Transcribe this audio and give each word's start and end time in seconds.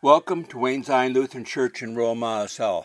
Welcome 0.00 0.44
to 0.44 0.58
Wayne 0.58 0.84
Zion 0.84 1.12
Lutheran 1.12 1.44
Church 1.44 1.82
in 1.82 1.96
Roma, 1.96 2.44
Asel. 2.44 2.84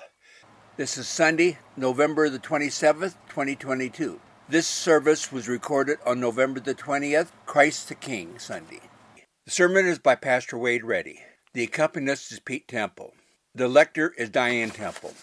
This 0.77 0.97
is 0.97 1.07
Sunday, 1.07 1.59
November 1.77 2.27
the 2.27 2.39
27th, 2.39 3.13
2022. 3.29 4.19
This 4.49 4.65
service 4.65 5.31
was 5.31 5.47
recorded 5.47 5.99
on 6.07 6.19
November 6.19 6.59
the 6.59 6.73
20th, 6.73 7.27
Christ 7.45 7.87
the 7.87 7.93
King 7.93 8.39
Sunday. 8.39 8.81
The 9.45 9.51
sermon 9.51 9.85
is 9.85 9.99
by 9.99 10.15
Pastor 10.15 10.57
Wade 10.57 10.83
Reddy. 10.83 11.19
The 11.53 11.63
accompanist 11.63 12.31
is 12.31 12.39
Pete 12.39 12.67
Temple. 12.67 13.13
The 13.53 13.67
lector 13.67 14.15
is 14.17 14.31
Diane 14.31 14.71
Temple. 14.71 15.13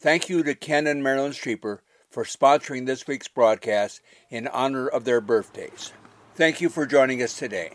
Thank 0.00 0.30
you 0.30 0.42
to 0.44 0.54
Ken 0.54 0.86
and 0.86 1.02
Marilyn 1.02 1.32
Streeper 1.32 1.80
for 2.08 2.24
sponsoring 2.24 2.86
this 2.86 3.06
week's 3.06 3.28
broadcast 3.28 4.00
in 4.30 4.48
honor 4.48 4.88
of 4.88 5.04
their 5.04 5.20
birthdays. 5.20 5.92
Thank 6.36 6.62
you 6.62 6.70
for 6.70 6.86
joining 6.86 7.22
us 7.22 7.36
today. 7.36 7.72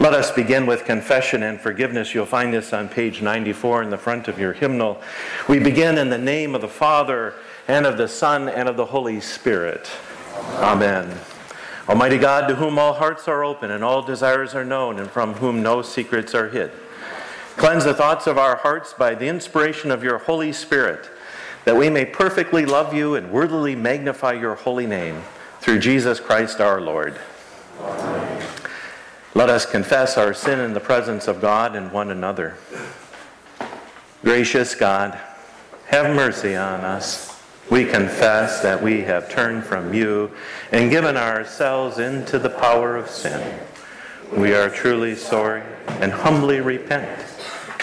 Let 0.00 0.14
us 0.14 0.30
begin 0.30 0.66
with 0.66 0.84
confession 0.84 1.42
and 1.42 1.60
forgiveness. 1.60 2.14
You'll 2.14 2.24
find 2.24 2.54
this 2.54 2.72
on 2.72 2.88
page 2.88 3.20
94 3.20 3.82
in 3.82 3.90
the 3.90 3.98
front 3.98 4.28
of 4.28 4.38
your 4.38 4.52
hymnal. 4.52 5.02
We 5.48 5.58
begin 5.58 5.98
in 5.98 6.08
the 6.08 6.18
name 6.18 6.54
of 6.54 6.60
the 6.60 6.68
Father, 6.68 7.34
and 7.66 7.84
of 7.84 7.98
the 7.98 8.06
Son, 8.06 8.48
and 8.48 8.68
of 8.68 8.76
the 8.76 8.86
Holy 8.86 9.20
Spirit. 9.20 9.90
Amen. 10.58 11.18
Almighty 11.88 12.16
God, 12.16 12.46
to 12.46 12.54
whom 12.54 12.78
all 12.78 12.92
hearts 12.92 13.26
are 13.26 13.42
open 13.42 13.72
and 13.72 13.82
all 13.82 14.00
desires 14.00 14.54
are 14.54 14.64
known, 14.64 15.00
and 15.00 15.10
from 15.10 15.34
whom 15.34 15.64
no 15.64 15.82
secrets 15.82 16.32
are 16.32 16.48
hid, 16.48 16.70
cleanse 17.56 17.84
the 17.84 17.92
thoughts 17.92 18.28
of 18.28 18.38
our 18.38 18.54
hearts 18.54 18.92
by 18.92 19.16
the 19.16 19.26
inspiration 19.26 19.90
of 19.90 20.04
your 20.04 20.18
Holy 20.18 20.52
Spirit, 20.52 21.10
that 21.64 21.76
we 21.76 21.90
may 21.90 22.04
perfectly 22.04 22.64
love 22.64 22.94
you 22.94 23.16
and 23.16 23.32
worthily 23.32 23.74
magnify 23.74 24.34
your 24.34 24.54
holy 24.54 24.86
name, 24.86 25.22
through 25.60 25.80
Jesus 25.80 26.20
Christ 26.20 26.60
our 26.60 26.80
Lord. 26.80 27.18
Amen. 27.80 28.07
Let 29.34 29.50
us 29.50 29.66
confess 29.66 30.16
our 30.16 30.34
sin 30.34 30.60
in 30.60 30.72
the 30.72 30.80
presence 30.80 31.28
of 31.28 31.40
God 31.40 31.76
and 31.76 31.92
one 31.92 32.10
another. 32.10 32.56
Gracious 34.22 34.74
God, 34.74 35.18
have 35.86 36.14
mercy 36.14 36.56
on 36.56 36.80
us. 36.80 37.40
We 37.70 37.84
confess 37.84 38.62
that 38.62 38.82
we 38.82 39.02
have 39.02 39.30
turned 39.30 39.64
from 39.64 39.92
you 39.92 40.32
and 40.72 40.90
given 40.90 41.16
ourselves 41.16 41.98
into 41.98 42.38
the 42.38 42.50
power 42.50 42.96
of 42.96 43.10
sin. 43.10 43.60
We 44.36 44.54
are 44.54 44.70
truly 44.70 45.14
sorry 45.14 45.62
and 46.00 46.10
humbly 46.10 46.60
repent. 46.60 47.24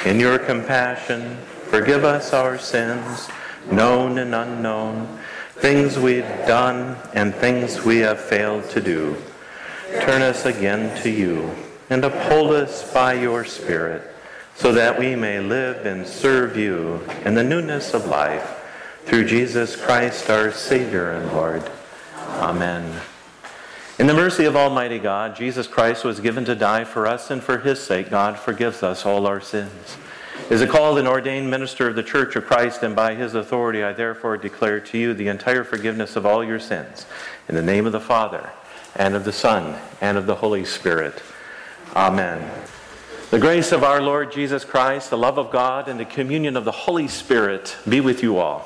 In 0.05 0.19
your 0.19 0.39
compassion, 0.39 1.37
forgive 1.69 2.03
us 2.03 2.33
our 2.33 2.57
sins, 2.57 3.29
known 3.71 4.17
and 4.17 4.35
unknown, 4.35 5.19
things 5.55 5.97
we've 5.97 6.23
done 6.47 6.97
and 7.13 7.33
things 7.33 7.83
we 7.83 7.97
have 7.99 8.19
failed 8.19 8.69
to 8.71 8.81
do. 8.81 9.15
Turn 10.01 10.21
us 10.21 10.45
again 10.45 11.01
to 11.03 11.09
you 11.09 11.51
and 11.89 12.03
uphold 12.03 12.51
us 12.51 12.93
by 12.93 13.13
your 13.13 13.45
Spirit 13.45 14.01
so 14.55 14.71
that 14.71 14.97
we 14.97 15.15
may 15.15 15.39
live 15.39 15.85
and 15.85 16.07
serve 16.07 16.55
you 16.57 17.01
in 17.25 17.35
the 17.35 17.43
newness 17.43 17.93
of 17.93 18.05
life 18.05 18.61
through 19.05 19.25
Jesus 19.25 19.75
Christ, 19.75 20.29
our 20.29 20.51
Savior 20.51 21.11
and 21.11 21.31
Lord. 21.31 21.69
Amen. 22.39 23.01
In 23.97 24.07
the 24.07 24.13
mercy 24.13 24.45
of 24.45 24.55
Almighty 24.55 24.99
God, 24.99 25.35
Jesus 25.35 25.67
Christ 25.67 26.03
was 26.03 26.19
given 26.19 26.43
to 26.45 26.55
die 26.55 26.83
for 26.83 27.07
us, 27.07 27.31
and 27.31 27.41
for 27.41 27.59
his 27.59 27.79
sake, 27.79 28.09
God 28.09 28.37
forgives 28.37 28.83
us 28.83 29.05
all 29.05 29.25
our 29.25 29.39
sins. 29.39 29.97
As 30.49 30.61
a 30.61 30.67
called 30.67 30.97
and 30.97 31.07
ordained 31.07 31.49
minister 31.49 31.87
of 31.87 31.95
the 31.95 32.03
Church 32.03 32.35
of 32.35 32.45
Christ, 32.45 32.83
and 32.83 32.95
by 32.95 33.15
his 33.15 33.35
authority, 33.35 33.83
I 33.83 33.93
therefore 33.93 34.37
declare 34.37 34.81
to 34.81 34.97
you 34.97 35.13
the 35.13 35.29
entire 35.29 35.63
forgiveness 35.63 36.15
of 36.15 36.25
all 36.25 36.43
your 36.43 36.59
sins. 36.59 37.05
In 37.47 37.55
the 37.55 37.61
name 37.61 37.85
of 37.85 37.93
the 37.93 38.01
Father, 38.01 38.49
and 38.95 39.15
of 39.15 39.25
the 39.25 39.31
Son, 39.31 39.79
and 40.01 40.17
of 40.17 40.25
the 40.25 40.35
Holy 40.35 40.65
Spirit. 40.65 41.21
Amen. 41.95 42.49
The 43.31 43.39
grace 43.39 43.71
of 43.71 43.83
our 43.83 44.01
Lord 44.01 44.31
Jesus 44.31 44.63
Christ, 44.63 45.09
the 45.09 45.17
love 45.17 45.37
of 45.37 45.51
God, 45.51 45.87
and 45.87 45.99
the 45.99 46.05
communion 46.05 46.55
of 46.55 46.63
the 46.63 46.71
Holy 46.71 47.07
Spirit 47.07 47.75
be 47.87 47.99
with 47.99 48.23
you 48.23 48.37
all. 48.37 48.65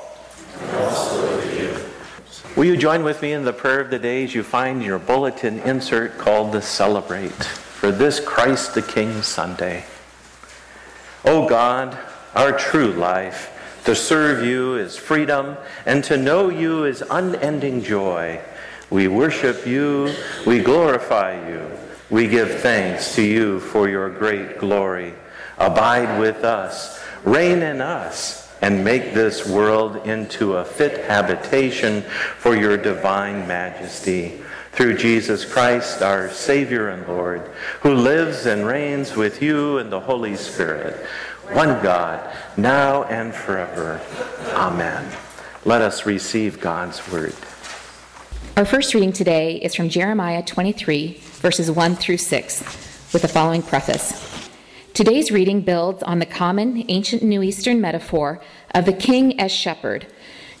Will 2.56 2.64
you 2.64 2.76
join 2.76 3.02
with 3.02 3.22
me 3.22 3.32
in 3.32 3.44
the 3.44 3.52
prayer 3.52 3.80
of 3.80 3.90
the 3.90 3.98
days 3.98 4.34
you 4.34 4.42
find 4.42 4.82
your 4.82 4.98
bulletin 4.98 5.60
insert 5.60 6.18
called 6.18 6.52
the 6.52 6.60
Celebrate 6.60 7.30
for 7.32 7.90
this 7.90 8.20
Christ 8.20 8.74
the 8.74 8.82
King 8.82 9.22
Sunday? 9.22 9.84
O 11.24 11.48
God, 11.48 11.98
our 12.34 12.56
true 12.56 12.92
life, 12.92 13.56
to 13.84 13.94
serve 13.94 14.44
you 14.44 14.76
is 14.76 14.96
freedom, 14.96 15.56
and 15.86 16.04
to 16.04 16.16
know 16.16 16.48
you 16.48 16.84
is 16.84 17.02
unending 17.10 17.82
joy. 17.82 18.40
We 18.90 19.06
worship 19.06 19.66
you, 19.66 20.12
we 20.44 20.58
glorify 20.58 21.48
you, 21.48 21.70
we 22.10 22.26
give 22.26 22.60
thanks 22.60 23.14
to 23.14 23.22
you 23.22 23.60
for 23.60 23.88
your 23.88 24.10
great 24.10 24.58
glory. 24.58 25.14
Abide 25.58 26.18
with 26.18 26.42
us, 26.44 27.00
reign 27.22 27.62
in 27.62 27.80
us, 27.80 28.52
and 28.60 28.84
make 28.84 29.14
this 29.14 29.48
world 29.48 30.06
into 30.06 30.56
a 30.56 30.64
fit 30.64 31.04
habitation 31.04 32.02
for 32.02 32.56
your 32.56 32.76
divine 32.76 33.46
majesty. 33.46 34.42
Through 34.72 34.98
Jesus 34.98 35.44
Christ, 35.44 36.02
our 36.02 36.30
Savior 36.30 36.88
and 36.88 37.06
Lord, 37.06 37.48
who 37.80 37.94
lives 37.94 38.46
and 38.46 38.66
reigns 38.66 39.16
with 39.16 39.42
you 39.42 39.78
and 39.78 39.90
the 39.90 40.00
Holy 40.00 40.36
Spirit, 40.36 40.96
one 41.52 41.82
God, 41.82 42.36
now 42.56 43.04
and 43.04 43.34
forever. 43.34 44.00
Amen. 44.54 45.10
Let 45.64 45.82
us 45.82 46.06
receive 46.06 46.60
God's 46.60 47.06
word. 47.10 47.34
Our 48.60 48.66
first 48.66 48.92
reading 48.92 49.14
today 49.14 49.56
is 49.56 49.74
from 49.74 49.88
Jeremiah 49.88 50.42
23, 50.42 51.14
verses 51.40 51.70
1 51.70 51.96
through 51.96 52.18
6, 52.18 52.60
with 53.10 53.22
the 53.22 53.26
following 53.26 53.62
preface. 53.62 54.50
Today's 54.92 55.30
reading 55.30 55.62
builds 55.62 56.02
on 56.02 56.18
the 56.18 56.26
common 56.26 56.84
ancient 56.88 57.22
Near 57.22 57.42
Eastern 57.42 57.80
metaphor 57.80 58.38
of 58.74 58.84
the 58.84 58.92
king 58.92 59.40
as 59.40 59.50
shepherd. 59.50 60.08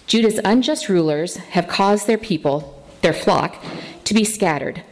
Judah's 0.06 0.40
unjust 0.46 0.88
rulers 0.88 1.36
have 1.36 1.68
caused 1.68 2.06
their 2.06 2.16
people, 2.16 2.82
their 3.02 3.12
flock, 3.12 3.62
to 4.04 4.14
be 4.14 4.24
scattered. 4.24 4.82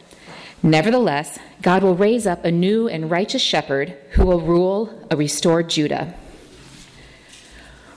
Nevertheless, 0.62 1.38
God 1.62 1.82
will 1.82 1.97
raise 1.97 2.26
up 2.26 2.44
a 2.44 2.52
new 2.52 2.88
and 2.88 3.10
righteous 3.10 3.41
shepherd 3.41 3.97
who 4.10 4.26
will 4.26 4.42
rule 4.42 4.91
uh, 5.04 5.06
a 5.12 5.16
restored 5.16 5.70
Judah. 5.70 6.12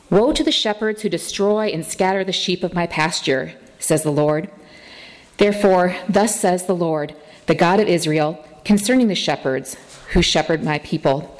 Woe 0.10 0.32
to 0.32 0.44
the 0.46 0.54
shepherds 0.54 1.02
who 1.02 1.10
destroy 1.10 1.68
and 1.68 1.86
scatter 1.86 2.24
the 2.24 2.32
sheep 2.32 2.64
of 2.64 2.74
my 2.74 2.88
pasture, 2.88 3.56
says 3.78 4.04
the 4.04 4.10
Lord. 4.10 4.50
Therefore, 5.42 5.96
thus 6.08 6.40
says 6.40 6.68
the 6.68 6.76
Lord, 6.76 7.16
the 7.48 7.56
God 7.56 7.80
of 7.80 7.88
Israel, 7.88 8.46
concerning 8.64 9.08
the 9.08 9.16
shepherds 9.16 9.76
who 10.14 10.22
shepherd 10.22 10.64
my 10.64 10.78
people 10.78 11.36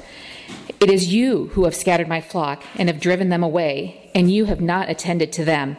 It 0.80 0.90
is 0.90 1.14
you 1.14 1.50
who 1.52 1.66
have 1.66 1.76
scattered 1.76 2.08
my 2.08 2.20
flock 2.20 2.64
and 2.74 2.88
have 2.88 2.98
driven 2.98 3.28
them 3.28 3.44
away, 3.44 4.10
and 4.12 4.28
you 4.28 4.46
have 4.46 4.60
not 4.60 4.90
attended 4.90 5.32
to 5.34 5.44
them. 5.44 5.76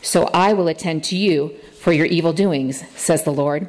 So 0.00 0.24
I 0.34 0.54
will 0.54 0.66
attend 0.66 1.04
to 1.04 1.16
you 1.16 1.54
for 1.80 1.92
your 1.92 2.06
evil 2.06 2.32
doings, 2.32 2.82
says 2.96 3.22
the 3.22 3.32
Lord. 3.32 3.68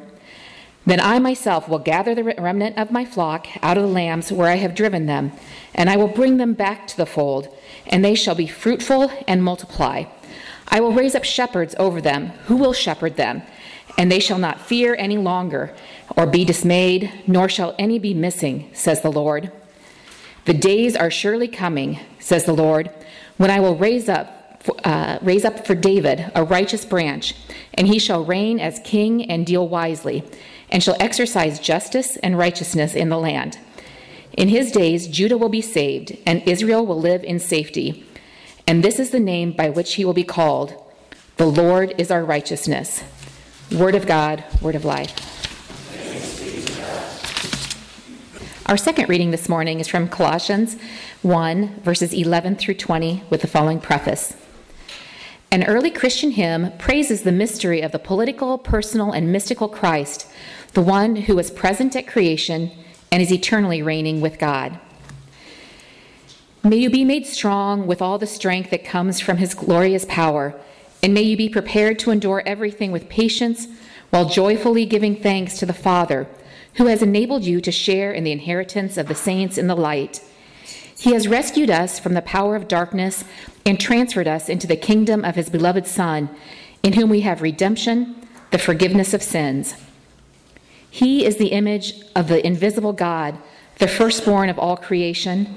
Then 0.84 0.98
I 0.98 1.20
myself 1.20 1.68
will 1.68 1.78
gather 1.78 2.16
the 2.16 2.24
remnant 2.24 2.76
of 2.76 2.90
my 2.90 3.04
flock 3.04 3.46
out 3.62 3.78
of 3.78 3.84
the 3.84 3.88
lambs 3.88 4.32
where 4.32 4.50
I 4.50 4.56
have 4.56 4.74
driven 4.74 5.06
them, 5.06 5.30
and 5.72 5.88
I 5.88 5.96
will 5.96 6.08
bring 6.08 6.38
them 6.38 6.54
back 6.54 6.88
to 6.88 6.96
the 6.96 7.06
fold, 7.06 7.46
and 7.86 8.04
they 8.04 8.16
shall 8.16 8.34
be 8.34 8.48
fruitful 8.48 9.12
and 9.28 9.44
multiply. 9.44 10.06
I 10.66 10.80
will 10.80 10.92
raise 10.92 11.14
up 11.14 11.22
shepherds 11.22 11.76
over 11.78 12.00
them, 12.00 12.30
who 12.46 12.56
will 12.56 12.72
shepherd 12.72 13.14
them 13.14 13.44
and 13.96 14.10
they 14.10 14.20
shall 14.20 14.38
not 14.38 14.60
fear 14.60 14.94
any 14.98 15.18
longer, 15.18 15.74
or 16.16 16.26
be 16.26 16.44
dismayed, 16.44 17.12
nor 17.26 17.48
shall 17.48 17.74
any 17.78 17.98
be 17.98 18.14
missing, 18.14 18.70
says 18.72 19.02
the 19.02 19.12
Lord. 19.12 19.52
The 20.44 20.54
days 20.54 20.94
are 20.94 21.10
surely 21.10 21.48
coming, 21.48 22.00
says 22.18 22.44
the 22.44 22.54
Lord, 22.54 22.90
when 23.36 23.50
I 23.50 23.60
will 23.60 23.76
raise 23.76 24.08
up 24.08 24.44
uh, 24.82 25.18
raise 25.20 25.44
up 25.44 25.66
for 25.66 25.74
David 25.74 26.30
a 26.34 26.42
righteous 26.42 26.84
branch, 26.84 27.34
and 27.74 27.86
he 27.86 27.98
shall 27.98 28.24
reign 28.24 28.58
as 28.58 28.80
king 28.82 29.30
and 29.30 29.46
deal 29.46 29.68
wisely, 29.68 30.24
and 30.70 30.82
shall 30.82 30.96
exercise 30.98 31.60
justice 31.60 32.16
and 32.18 32.38
righteousness 32.38 32.94
in 32.94 33.10
the 33.10 33.18
land. 33.18 33.58
In 34.32 34.48
his 34.48 34.72
days 34.72 35.06
Judah 35.06 35.38
will 35.38 35.48
be 35.48 35.60
saved, 35.60 36.16
and 36.26 36.42
Israel 36.48 36.86
will 36.86 36.98
live 36.98 37.22
in 37.24 37.38
safety. 37.38 38.06
And 38.66 38.82
this 38.82 38.98
is 38.98 39.10
the 39.10 39.20
name 39.20 39.52
by 39.52 39.68
which 39.68 39.94
he 39.94 40.04
will 40.04 40.14
be 40.14 40.24
called 40.24 40.74
The 41.36 41.46
Lord 41.46 41.94
is 41.98 42.10
our 42.10 42.24
righteousness. 42.24 43.04
Word 43.72 43.94
of 43.94 44.06
God, 44.06 44.44
word 44.60 44.74
of 44.74 44.84
life. 44.84 45.12
Our 48.66 48.76
second 48.76 49.08
reading 49.08 49.30
this 49.30 49.48
morning 49.48 49.80
is 49.80 49.88
from 49.88 50.08
Colossians 50.08 50.76
1, 51.22 51.80
verses 51.80 52.12
11 52.12 52.56
through 52.56 52.74
20, 52.74 53.24
with 53.30 53.40
the 53.40 53.46
following 53.48 53.80
preface. 53.80 54.36
An 55.50 55.64
early 55.64 55.90
Christian 55.90 56.32
hymn 56.32 56.72
praises 56.78 57.22
the 57.22 57.32
mystery 57.32 57.80
of 57.80 57.90
the 57.90 57.98
political, 57.98 58.58
personal, 58.58 59.12
and 59.12 59.32
mystical 59.32 59.68
Christ, 59.68 60.28
the 60.74 60.82
one 60.82 61.16
who 61.16 61.34
was 61.34 61.50
present 61.50 61.96
at 61.96 62.06
creation 62.06 62.70
and 63.10 63.22
is 63.22 63.32
eternally 63.32 63.82
reigning 63.82 64.20
with 64.20 64.38
God. 64.38 64.78
May 66.62 66.76
you 66.76 66.90
be 66.90 67.04
made 67.04 67.26
strong 67.26 67.86
with 67.86 68.00
all 68.00 68.18
the 68.18 68.26
strength 68.26 68.70
that 68.70 68.84
comes 68.84 69.20
from 69.20 69.38
his 69.38 69.54
glorious 69.54 70.04
power 70.08 70.54
and 71.04 71.12
may 71.12 71.20
you 71.20 71.36
be 71.36 71.50
prepared 71.50 71.98
to 71.98 72.10
endure 72.10 72.42
everything 72.46 72.90
with 72.90 73.10
patience 73.10 73.68
while 74.08 74.26
joyfully 74.26 74.86
giving 74.86 75.14
thanks 75.14 75.58
to 75.58 75.66
the 75.66 75.74
Father, 75.74 76.26
who 76.76 76.86
has 76.86 77.02
enabled 77.02 77.44
you 77.44 77.60
to 77.60 77.70
share 77.70 78.10
in 78.10 78.24
the 78.24 78.32
inheritance 78.32 78.96
of 78.96 79.06
the 79.06 79.14
saints 79.14 79.58
in 79.58 79.66
the 79.66 79.76
light. 79.76 80.24
He 80.98 81.12
has 81.12 81.28
rescued 81.28 81.68
us 81.68 81.98
from 81.98 82.14
the 82.14 82.22
power 82.22 82.56
of 82.56 82.68
darkness 82.68 83.22
and 83.66 83.78
transferred 83.78 84.26
us 84.26 84.48
into 84.48 84.66
the 84.66 84.78
kingdom 84.78 85.26
of 85.26 85.34
his 85.34 85.50
beloved 85.50 85.86
Son, 85.86 86.30
in 86.82 86.94
whom 86.94 87.10
we 87.10 87.20
have 87.20 87.42
redemption, 87.42 88.26
the 88.50 88.56
forgiveness 88.56 89.12
of 89.12 89.22
sins. 89.22 89.74
He 90.90 91.26
is 91.26 91.36
the 91.36 91.48
image 91.48 92.00
of 92.16 92.28
the 92.28 92.44
invisible 92.46 92.94
God, 92.94 93.36
the 93.78 93.88
firstborn 93.88 94.48
of 94.48 94.58
all 94.58 94.78
creation. 94.78 95.54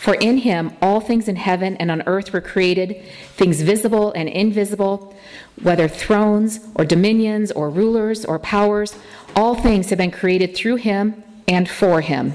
For 0.00 0.14
in 0.14 0.38
him 0.38 0.72
all 0.80 1.02
things 1.02 1.28
in 1.28 1.36
heaven 1.36 1.76
and 1.76 1.90
on 1.90 2.00
earth 2.06 2.32
were 2.32 2.40
created, 2.40 3.02
things 3.34 3.60
visible 3.60 4.12
and 4.12 4.30
invisible, 4.30 5.14
whether 5.60 5.88
thrones 5.88 6.60
or 6.74 6.86
dominions 6.86 7.52
or 7.52 7.68
rulers 7.68 8.24
or 8.24 8.38
powers, 8.38 8.94
all 9.36 9.54
things 9.54 9.90
have 9.90 9.98
been 9.98 10.10
created 10.10 10.56
through 10.56 10.76
him 10.76 11.22
and 11.46 11.68
for 11.68 12.00
him. 12.00 12.32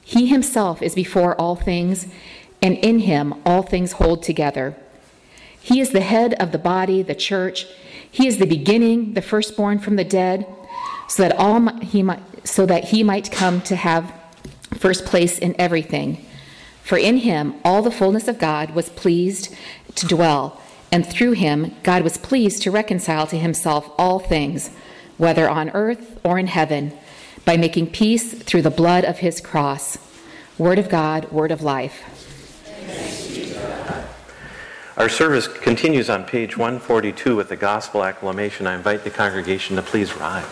He 0.00 0.28
himself 0.28 0.80
is 0.80 0.94
before 0.94 1.38
all 1.38 1.54
things, 1.54 2.06
and 2.62 2.78
in 2.78 3.00
him 3.00 3.34
all 3.44 3.62
things 3.62 3.92
hold 3.92 4.22
together. 4.22 4.74
He 5.60 5.80
is 5.80 5.90
the 5.90 6.00
head 6.00 6.32
of 6.40 6.50
the 6.50 6.58
body, 6.58 7.02
the 7.02 7.14
church. 7.14 7.66
He 8.10 8.26
is 8.26 8.38
the 8.38 8.46
beginning, 8.46 9.12
the 9.12 9.20
firstborn 9.20 9.80
from 9.80 9.96
the 9.96 10.04
dead, 10.04 10.46
so 11.08 11.22
that 11.24 11.36
all 11.36 11.78
he 11.80 12.02
might, 12.02 12.22
so 12.48 12.64
that 12.64 12.84
he 12.84 13.02
might 13.02 13.30
come 13.30 13.60
to 13.62 13.76
have 13.76 14.14
first 14.78 15.04
place 15.04 15.38
in 15.38 15.54
everything. 15.58 16.24
For 16.82 16.98
in 16.98 17.18
him 17.18 17.54
all 17.64 17.82
the 17.82 17.90
fullness 17.90 18.28
of 18.28 18.38
God 18.38 18.74
was 18.74 18.90
pleased 18.90 19.54
to 19.94 20.06
dwell, 20.06 20.60
and 20.90 21.06
through 21.06 21.32
him 21.32 21.74
God 21.82 22.02
was 22.02 22.18
pleased 22.18 22.62
to 22.62 22.70
reconcile 22.70 23.26
to 23.28 23.38
himself 23.38 23.90
all 23.96 24.18
things, 24.18 24.70
whether 25.16 25.48
on 25.48 25.70
earth 25.70 26.18
or 26.24 26.38
in 26.38 26.48
heaven, 26.48 26.92
by 27.44 27.56
making 27.56 27.90
peace 27.90 28.34
through 28.34 28.62
the 28.62 28.70
blood 28.70 29.04
of 29.04 29.18
his 29.18 29.40
cross. 29.40 29.98
Word 30.58 30.78
of 30.78 30.88
God, 30.88 31.30
word 31.32 31.50
of 31.50 31.62
life. 31.62 32.02
Our 34.96 35.08
service 35.08 35.48
continues 35.48 36.10
on 36.10 36.24
page 36.24 36.56
142 36.56 37.34
with 37.34 37.48
the 37.48 37.56
gospel 37.56 38.04
acclamation. 38.04 38.66
I 38.66 38.74
invite 38.74 39.04
the 39.04 39.10
congregation 39.10 39.76
to 39.76 39.82
please 39.82 40.14
rise. 40.14 40.44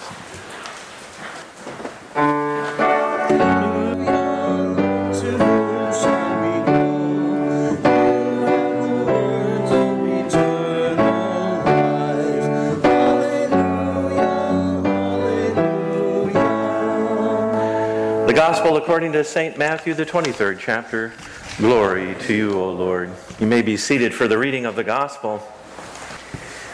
Gospel 18.34 18.76
according 18.76 19.12
to 19.12 19.24
St. 19.24 19.58
Matthew, 19.58 19.94
the 19.94 20.06
23rd 20.06 20.58
chapter. 20.58 21.12
Glory 21.56 22.14
to 22.20 22.34
you, 22.34 22.60
O 22.60 22.70
Lord. 22.70 23.10
You 23.38 23.46
may 23.46 23.62
be 23.62 23.76
seated 23.76 24.14
for 24.14 24.28
the 24.28 24.38
reading 24.38 24.66
of 24.66 24.76
the 24.76 24.84
Gospel. 24.84 25.38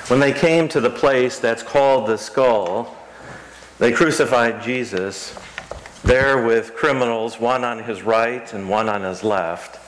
When 0.09 0.21
they 0.21 0.33
came 0.33 0.69
to 0.69 0.81
the 0.81 0.91
place 0.91 1.39
that's 1.39 1.63
called 1.63 2.09
the 2.09 2.19
skull, 2.19 2.97
they 3.79 3.93
crucified 3.93 4.63
Jesus 4.63 5.35
there 6.05 6.45
with 6.45 6.75
criminals, 6.75 7.41
one 7.41 7.65
on 7.65 7.83
his 7.83 8.03
right 8.03 8.53
and 8.53 8.69
one 8.69 8.89
on 8.89 9.03
his 9.03 9.25
left. 9.25 9.81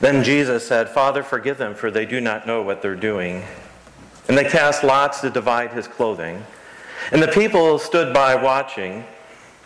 Then 0.00 0.24
Jesus 0.24 0.66
said, 0.66 0.88
Father, 0.88 1.22
forgive 1.22 1.58
them, 1.58 1.74
for 1.74 1.90
they 1.90 2.06
do 2.06 2.20
not 2.20 2.46
know 2.46 2.60
what 2.60 2.82
they're 2.82 2.96
doing. 2.96 3.44
And 4.28 4.36
they 4.36 4.44
cast 4.44 4.82
lots 4.82 5.20
to 5.20 5.30
divide 5.30 5.70
his 5.70 5.86
clothing. 5.86 6.44
And 7.12 7.22
the 7.22 7.28
people 7.28 7.78
stood 7.78 8.12
by 8.12 8.34
watching. 8.34 9.04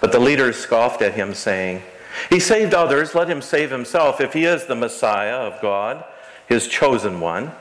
But 0.01 0.13
the 0.13 0.21
leaders 0.21 0.57
scoffed 0.57 1.03
at 1.03 1.15
him, 1.15 1.35
saying, 1.35 1.83
He 2.31 2.41
saved 2.41 2.75
others, 2.75 3.15
let 3.15 3.29
him 3.29 3.43
save 3.43 3.71
himself 3.71 4.21
if 4.21 4.33
he 4.33 4.45
is 4.45 4.67
the 4.67 4.75
Messiah 4.75 5.37
of 5.37 5.61
God, 5.61 6.05
his 6.49 6.69
chosen 6.69 7.21
one. 7.21 7.53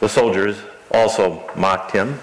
The 0.00 0.08
soldiers 0.08 0.58
also 0.90 1.48
mocked 1.56 1.92
him, 1.92 2.20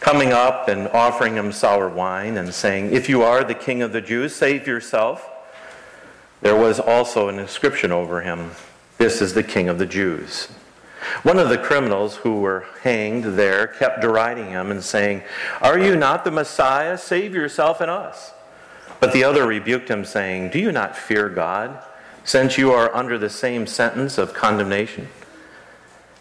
coming 0.00 0.32
up 0.32 0.68
and 0.68 0.88
offering 0.88 1.34
him 1.34 1.52
sour 1.52 1.88
wine 1.88 2.36
and 2.36 2.52
saying, 2.52 2.92
If 2.92 3.08
you 3.08 3.22
are 3.22 3.44
the 3.44 3.54
king 3.54 3.82
of 3.82 3.92
the 3.92 4.00
Jews, 4.00 4.34
save 4.34 4.66
yourself. 4.66 5.28
There 6.42 6.56
was 6.56 6.80
also 6.80 7.28
an 7.28 7.38
inscription 7.38 7.92
over 7.92 8.22
him 8.22 8.52
This 8.96 9.20
is 9.20 9.34
the 9.34 9.42
king 9.42 9.68
of 9.68 9.78
the 9.78 9.86
Jews. 9.86 10.48
One 11.22 11.38
of 11.38 11.48
the 11.48 11.58
criminals 11.58 12.16
who 12.16 12.40
were 12.40 12.66
hanged 12.82 13.24
there 13.24 13.66
kept 13.66 14.00
deriding 14.00 14.50
him 14.50 14.70
and 14.70 14.82
saying, 14.82 15.22
Are 15.60 15.78
you 15.78 15.96
not 15.96 16.24
the 16.24 16.30
Messiah? 16.30 16.98
Save 16.98 17.34
yourself 17.34 17.80
and 17.80 17.90
us. 17.90 18.32
But 18.98 19.12
the 19.12 19.24
other 19.24 19.46
rebuked 19.46 19.88
him, 19.88 20.04
saying, 20.04 20.50
Do 20.50 20.58
you 20.58 20.72
not 20.72 20.96
fear 20.96 21.28
God, 21.28 21.82
since 22.24 22.58
you 22.58 22.72
are 22.72 22.94
under 22.94 23.18
the 23.18 23.30
same 23.30 23.66
sentence 23.66 24.18
of 24.18 24.34
condemnation? 24.34 25.08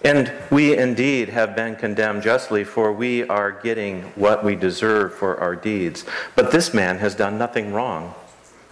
And 0.04 0.32
we 0.50 0.78
indeed 0.78 1.30
have 1.30 1.56
been 1.56 1.76
condemned 1.76 2.24
justly, 2.24 2.64
for 2.64 2.94
we 2.94 3.24
are 3.28 3.52
getting 3.52 4.04
what 4.16 4.46
we 4.46 4.56
deserve 4.56 5.14
for 5.14 5.38
our 5.38 5.56
deeds. 5.56 6.06
But 6.36 6.52
this 6.52 6.74
man 6.74 7.00
has 7.00 7.16
done 7.16 7.38
nothing 7.38 7.74
wrong. 7.74 8.14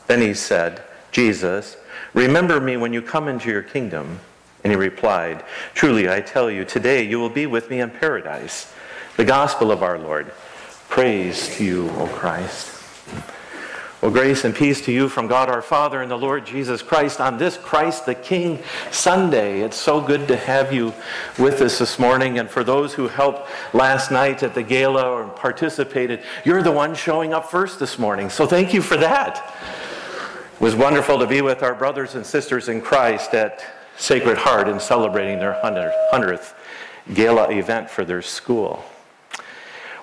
Then 0.07 0.21
he 0.21 0.33
said, 0.33 0.81
Jesus, 1.11 1.75
remember 2.13 2.61
me 2.61 2.77
when 2.77 2.94
you 2.94 3.01
come 3.01 3.27
into 3.27 3.49
your 3.49 3.63
kingdom. 3.63 4.21
And 4.63 4.71
he 4.71 4.77
replied, 4.77 5.44
Truly 5.73 6.09
I 6.09 6.21
tell 6.21 6.49
you, 6.49 6.63
today 6.63 7.03
you 7.03 7.19
will 7.19 7.29
be 7.29 7.45
with 7.45 7.69
me 7.69 7.81
in 7.81 7.89
paradise. 7.89 8.73
The 9.17 9.25
gospel 9.25 9.71
of 9.71 9.83
our 9.83 9.99
Lord. 9.99 10.31
Praise 10.89 11.55
to 11.57 11.65
you, 11.65 11.89
O 11.91 12.07
Christ. 12.07 12.76
Well, 13.99 14.11
grace 14.11 14.45
and 14.45 14.53
peace 14.53 14.79
to 14.81 14.91
you 14.91 15.09
from 15.09 15.25
God 15.25 15.49
our 15.49 15.63
Father 15.63 16.03
and 16.03 16.11
the 16.11 16.17
Lord 16.17 16.45
Jesus 16.45 16.83
Christ 16.83 17.19
on 17.19 17.39
this 17.39 17.57
Christ 17.57 18.05
the 18.05 18.13
King 18.13 18.59
Sunday. 18.91 19.61
It's 19.61 19.75
so 19.75 19.99
good 19.99 20.27
to 20.27 20.38
have 20.38 20.71
you 20.71 20.94
with 21.39 21.61
us 21.61 21.79
this 21.79 21.97
morning. 21.97 22.38
And 22.38 22.47
for 22.47 22.63
those 22.63 22.94
who 22.94 23.07
helped 23.07 23.49
last 23.73 24.11
night 24.11 24.44
at 24.44 24.53
the 24.53 24.61
gala 24.61 25.09
or 25.09 25.27
participated, 25.27 26.21
you're 26.45 26.61
the 26.61 26.71
one 26.71 26.94
showing 26.94 27.33
up 27.33 27.49
first 27.49 27.79
this 27.79 27.97
morning. 27.97 28.29
So 28.29 28.45
thank 28.45 28.71
you 28.71 28.83
for 28.83 28.97
that. 28.97 29.55
It 30.53 30.61
was 30.61 30.75
wonderful 30.75 31.17
to 31.17 31.25
be 31.25 31.41
with 31.41 31.63
our 31.63 31.73
brothers 31.73 32.13
and 32.13 32.23
sisters 32.23 32.69
in 32.69 32.81
Christ 32.81 33.33
at 33.33 33.65
Sacred 33.97 34.38
Heart 34.38 34.67
and 34.67 34.79
celebrating 34.79 35.39
their 35.39 35.59
100th 35.63 36.53
gala 37.15 37.49
event 37.49 37.89
for 37.89 38.05
their 38.05 38.21
school. 38.21 38.85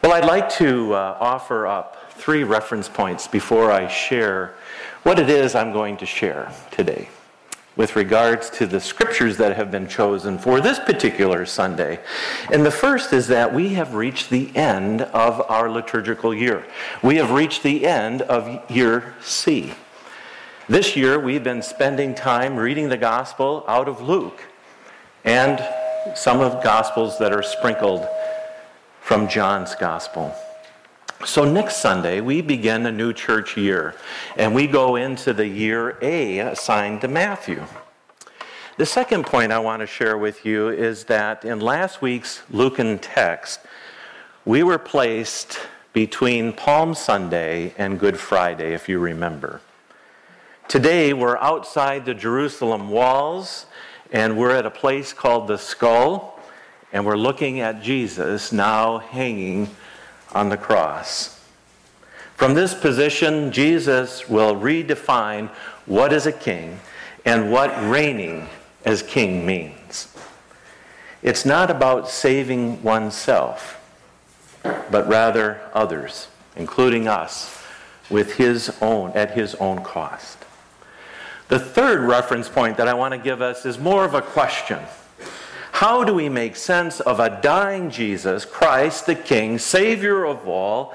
Well, 0.03 0.13
I'd 0.13 0.25
like 0.25 0.49
to 0.57 0.95
uh, 0.95 1.17
offer 1.21 1.69
up 1.69 2.04
three 2.17 2.45
reference 2.45 2.89
points 2.89 3.27
before 3.27 3.71
I 3.71 3.89
share 3.89 4.55
what 5.03 5.19
it 5.19 5.29
is 5.29 5.55
I'm 5.55 5.73
going 5.73 5.97
to 5.99 6.07
share 6.07 6.53
today 6.71 7.09
with 7.77 7.97
regards 7.97 8.51
to 8.51 8.67
the 8.67 8.81
scriptures 8.81 9.37
that 9.37 9.57
have 9.57 9.71
been 9.71 9.89
chosen 9.89 10.39
for 10.39 10.61
this 10.61 10.79
particular 10.79 11.45
Sunday. 11.45 11.99
And 12.53 12.65
the 12.65 12.71
first 12.71 13.13
is 13.13 13.27
that 13.29 13.53
we 13.53 13.71
have 13.75 13.95
reached 13.95 14.31
the 14.31 14.55
end 14.57 15.03
of 15.03 15.41
our 15.51 15.69
liturgical 15.69 16.33
year. 16.33 16.65
We 17.03 17.17
have 17.17 17.33
reached 17.33 17.63
the 17.63 17.87
end 17.87 18.23
of 18.23 18.71
year 18.71 19.15
C. 19.21 19.75
This 20.69 20.97
year, 20.97 21.19
we've 21.19 21.45
been 21.45 21.63
spending 21.63 22.15
time 22.15 22.57
reading 22.57 22.89
the 22.89 22.97
gospel 22.97 23.65
out 23.67 23.89
of 23.89 24.01
Luke 24.01 24.43
and 25.25 25.63
some 26.15 26.41
of 26.41 26.63
gospels 26.63 27.19
that 27.19 27.33
are 27.33 27.43
sprinkled 27.43 28.07
from 29.01 29.29
John's 29.29 29.75
gospel. 29.75 30.35
So, 31.25 31.47
next 31.47 31.79
Sunday, 31.79 32.21
we 32.21 32.43
begin 32.43 32.85
a 32.85 32.93
new 32.93 33.15
church 33.15 33.57
year, 33.57 33.95
and 34.37 34.55
we 34.55 34.67
go 34.67 34.97
into 34.97 35.33
the 35.33 35.49
year 35.49 35.97
A 36.03 36.41
assigned 36.41 37.01
to 37.01 37.09
Matthew. 37.09 37.65
The 38.77 38.85
second 38.85 39.25
point 39.25 39.51
I 39.51 39.59
want 39.59 39.81
to 39.81 39.87
share 39.87 40.19
with 40.19 40.45
you 40.45 40.69
is 40.69 41.05
that 41.05 41.47
in 41.47 41.61
last 41.61 42.03
week's 42.03 42.43
Lucan 42.51 42.99
text, 42.99 43.61
we 44.45 44.63
were 44.63 44.77
placed 44.77 45.61
between 45.95 46.53
Palm 46.53 46.93
Sunday 46.93 47.73
and 47.79 47.99
Good 47.99 48.21
Friday, 48.21 48.75
if 48.75 48.87
you 48.87 48.99
remember. 48.99 49.63
Today, 50.69 51.15
we're 51.15 51.39
outside 51.39 52.05
the 52.05 52.15
Jerusalem 52.15 52.91
walls, 52.91 53.65
and 54.13 54.37
we're 54.37 54.55
at 54.55 54.67
a 54.67 54.71
place 54.71 55.15
called 55.15 55.49
the 55.49 55.57
Skull, 55.57 56.39
and 56.93 57.07
we're 57.07 57.17
looking 57.17 57.61
at 57.61 57.83
Jesus 57.83 58.53
now 58.53 58.99
hanging 58.99 59.71
on 60.35 60.49
the 60.49 60.57
cross. 60.57 61.41
From 62.37 62.55
this 62.55 62.75
position, 62.75 63.53
Jesus 63.53 64.29
will 64.29 64.57
redefine 64.57 65.49
what 65.87 66.13
is 66.13 66.27
a 66.27 66.33
king 66.33 66.81
and 67.25 67.53
what 67.53 67.71
reigning 67.89 68.49
as 68.85 69.03
king 69.03 69.47
means. 69.47 70.09
It's 71.23 71.45
not 71.45 71.71
about 71.71 72.11
saving 72.11 72.83
oneself, 72.83 73.81
but 74.63 75.09
rather 75.09 75.61
others, 75.73 76.29
including 76.57 77.09
us, 77.09 77.63
with 78.11 78.35
his 78.35 78.77
own 78.83 79.11
at 79.13 79.31
his 79.31 79.55
own 79.55 79.83
cost. 79.83 80.39
The 81.49 81.59
third 81.59 82.01
reference 82.01 82.49
point 82.49 82.77
that 82.77 82.89
I 82.89 82.95
want 82.95 83.13
to 83.13 83.19
give 83.19 83.41
us 83.41 83.65
is 83.65 83.79
more 83.79 84.05
of 84.05 84.15
a 84.15 84.23
question. 84.23 84.81
How 85.87 86.03
do 86.03 86.15
we 86.15 86.31
make 86.31 86.57
sense 86.57 87.01
of 87.01 87.21
a 87.21 87.43
dying 87.43 87.91
Jesus, 87.91 88.47
Christ 88.47 89.05
the 89.05 89.15
King, 89.15 89.59
Savior 89.59 90.25
of 90.25 90.49
all, 90.49 90.95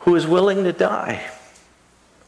who 0.00 0.16
is 0.16 0.26
willing 0.26 0.64
to 0.64 0.72
die? 0.72 1.30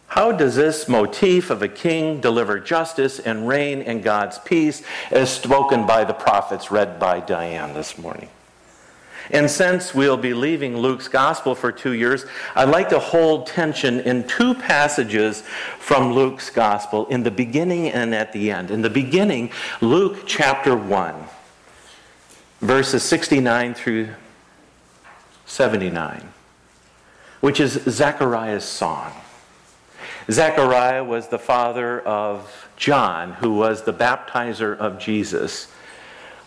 How 0.06 0.30
does 0.30 0.54
this 0.54 0.88
motif 0.88 1.50
of 1.50 1.62
a 1.62 1.68
king 1.68 2.20
deliver 2.20 2.60
justice 2.60 3.18
and 3.18 3.48
reign 3.48 3.82
in 3.82 4.02
God's 4.02 4.38
peace, 4.38 4.84
as 5.10 5.32
spoken 5.32 5.84
by 5.84 6.04
the 6.04 6.14
prophets 6.14 6.70
read 6.70 7.00
by 7.00 7.18
Diane 7.18 7.74
this 7.74 7.98
morning? 7.98 8.28
And 9.31 9.50
since 9.50 9.95
we'll 9.95 10.16
be 10.16 10.35
leaving 10.35 10.76
Luke's 10.76 11.09
gospel 11.09 11.54
for 11.54 11.73
two 11.73 11.93
years, 11.93 12.26
I'd 12.54 12.69
like 12.69 12.90
to 12.90 12.99
hold 12.99 13.47
tension 13.47 14.00
in 14.00 14.26
two 14.26 14.54
passages 14.54 15.43
from 15.78 16.12
Luke's 16.12 16.50
gospel 16.50 17.07
in 17.07 17.23
the 17.23 17.31
beginning 17.31 17.88
and 17.88 18.14
at 18.14 18.33
the 18.33 18.50
end. 18.50 18.71
In 18.71 18.83
the 18.83 18.90
beginning, 18.90 19.50
Luke 19.81 20.25
chapter 20.26 20.76
1, 20.76 21.14
verses 22.61 23.02
69 23.02 23.75
through 23.75 24.09
79, 25.47 26.28
which 27.40 27.61
is 27.61 27.73
Zechariah's 27.73 28.64
song. 28.64 29.12
Zechariah 30.31 31.04
was 31.04 31.28
the 31.28 31.38
father 31.38 32.00
of 32.00 32.69
John, 32.76 33.33
who 33.35 33.54
was 33.54 33.83
the 33.83 33.93
baptizer 33.93 34.76
of 34.76 34.99
Jesus 34.99 35.69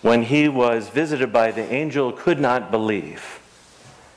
when 0.07 0.23
he 0.23 0.47
was 0.47 0.87
visited 0.87 1.33
by 1.33 1.51
the 1.51 1.73
angel, 1.73 2.13
could 2.13 2.39
not 2.39 2.71
believe. 2.71 3.41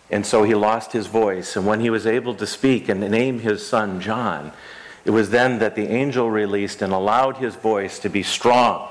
And 0.09 0.25
so 0.25 0.45
he 0.45 0.55
lost 0.55 0.93
his 0.93 1.09
voice. 1.09 1.57
And 1.57 1.67
when 1.67 1.81
he 1.81 1.91
was 1.91 2.07
able 2.07 2.33
to 2.37 2.47
speak 2.47 2.89
and 2.89 3.01
name 3.01 3.41
his 3.41 3.67
son 3.67 4.01
John, 4.01 4.53
it 5.05 5.11
was 5.11 5.31
then 5.31 5.59
that 5.59 5.75
the 5.75 5.89
angel 5.89 6.31
released 6.31 6.81
and 6.81 6.93
allowed 6.93 7.39
his 7.39 7.57
voice 7.57 7.99
to 7.99 8.09
be 8.09 8.23
strong. 8.23 8.89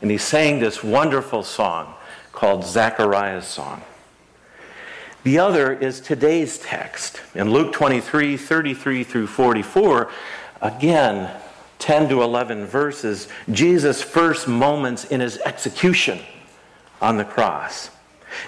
And 0.00 0.08
he 0.08 0.18
sang 0.18 0.60
this 0.60 0.84
wonderful 0.84 1.42
song 1.42 1.94
called 2.30 2.64
Zechariah's 2.64 3.48
Song. 3.48 3.82
The 5.24 5.40
other 5.40 5.72
is 5.72 5.98
today's 5.98 6.58
text. 6.58 7.20
In 7.34 7.50
Luke 7.50 7.72
23 7.72 8.36
33 8.36 9.02
through 9.02 9.26
44, 9.26 10.12
again, 10.62 11.28
10 11.80 12.08
to 12.10 12.22
11 12.22 12.66
verses, 12.66 13.26
Jesus' 13.50 14.00
first 14.00 14.46
moments 14.46 15.06
in 15.06 15.20
his 15.20 15.38
execution 15.38 16.20
on 17.00 17.16
the 17.16 17.24
cross. 17.24 17.90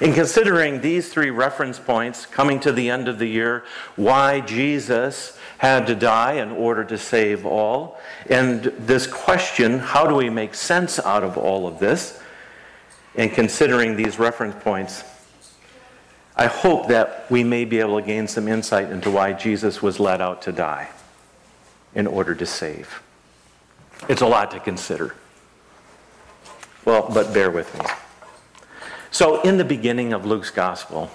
In 0.01 0.13
considering 0.13 0.81
these 0.81 1.13
three 1.13 1.31
reference 1.31 1.79
points 1.79 2.27
coming 2.27 2.61
to 2.61 2.73
the 2.73 2.91
end 2.91 3.09
of 3.09 3.19
the 3.19 3.27
year, 3.27 3.65
why 3.97 4.41
Jesus 4.41 5.39
had 5.59 5.87
to 5.87 5.95
die 5.95 6.35
in 6.35 6.51
order 6.53 6.85
to 6.85 6.99
save 6.99 7.45
all, 7.47 7.99
and 8.29 8.63
this 8.63 9.07
question, 9.07 9.79
how 9.79 10.07
do 10.07 10.15
we 10.15 10.31
make 10.31 10.55
sense 10.55 10.99
out 11.01 11.25
of 11.25 11.37
all 11.37 11.67
of 11.67 11.79
this? 11.79 12.21
In 13.15 13.31
considering 13.31 13.97
these 13.97 14.19
reference 14.19 14.63
points, 14.63 15.03
I 16.37 16.47
hope 16.47 16.89
that 16.89 17.29
we 17.31 17.43
may 17.43 17.65
be 17.65 17.81
able 17.81 17.99
to 17.99 18.07
gain 18.07 18.29
some 18.29 18.47
insight 18.47 18.91
into 18.91 19.11
why 19.11 19.33
Jesus 19.33 19.83
was 19.83 19.99
led 19.99 20.21
out 20.21 20.43
to 20.43 20.53
die 20.53 20.89
in 21.95 22.07
order 22.07 22.35
to 22.37 22.47
save. 22.47 23.03
It's 24.09 24.23
a 24.23 24.27
lot 24.27 24.53
to 24.53 24.61
consider. 24.61 25.17
Well, 26.85 27.11
but 27.13 27.35
bear 27.35 27.51
with 27.51 27.77
me. 27.77 27.85
So, 29.11 29.41
in 29.43 29.57
the 29.57 29.65
beginning 29.65 30.13
of 30.13 30.27
Luke's 30.27 30.51
gospel, 30.51 31.11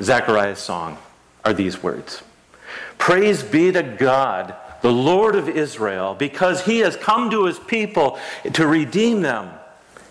Zechariah's 0.00 0.58
song 0.58 0.98
are 1.44 1.52
these 1.52 1.82
words 1.82 2.22
Praise 2.98 3.42
be 3.42 3.72
to 3.72 3.82
God, 3.82 4.54
the 4.80 4.92
Lord 4.92 5.34
of 5.34 5.48
Israel, 5.48 6.14
because 6.14 6.64
he 6.64 6.78
has 6.80 6.96
come 6.96 7.30
to 7.30 7.46
his 7.46 7.58
people 7.58 8.18
to 8.52 8.66
redeem 8.66 9.22
them. 9.22 9.50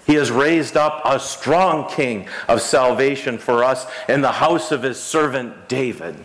He 0.06 0.16
has 0.16 0.32
raised 0.32 0.76
up 0.76 1.02
a 1.06 1.20
strong 1.20 1.90
king 1.90 2.28
of 2.48 2.62
salvation 2.62 3.38
for 3.38 3.64
us 3.64 3.86
in 4.10 4.22
the 4.22 4.32
house 4.32 4.72
of 4.72 4.84
his 4.84 5.00
servant 5.00 5.70
David. 5.70 6.16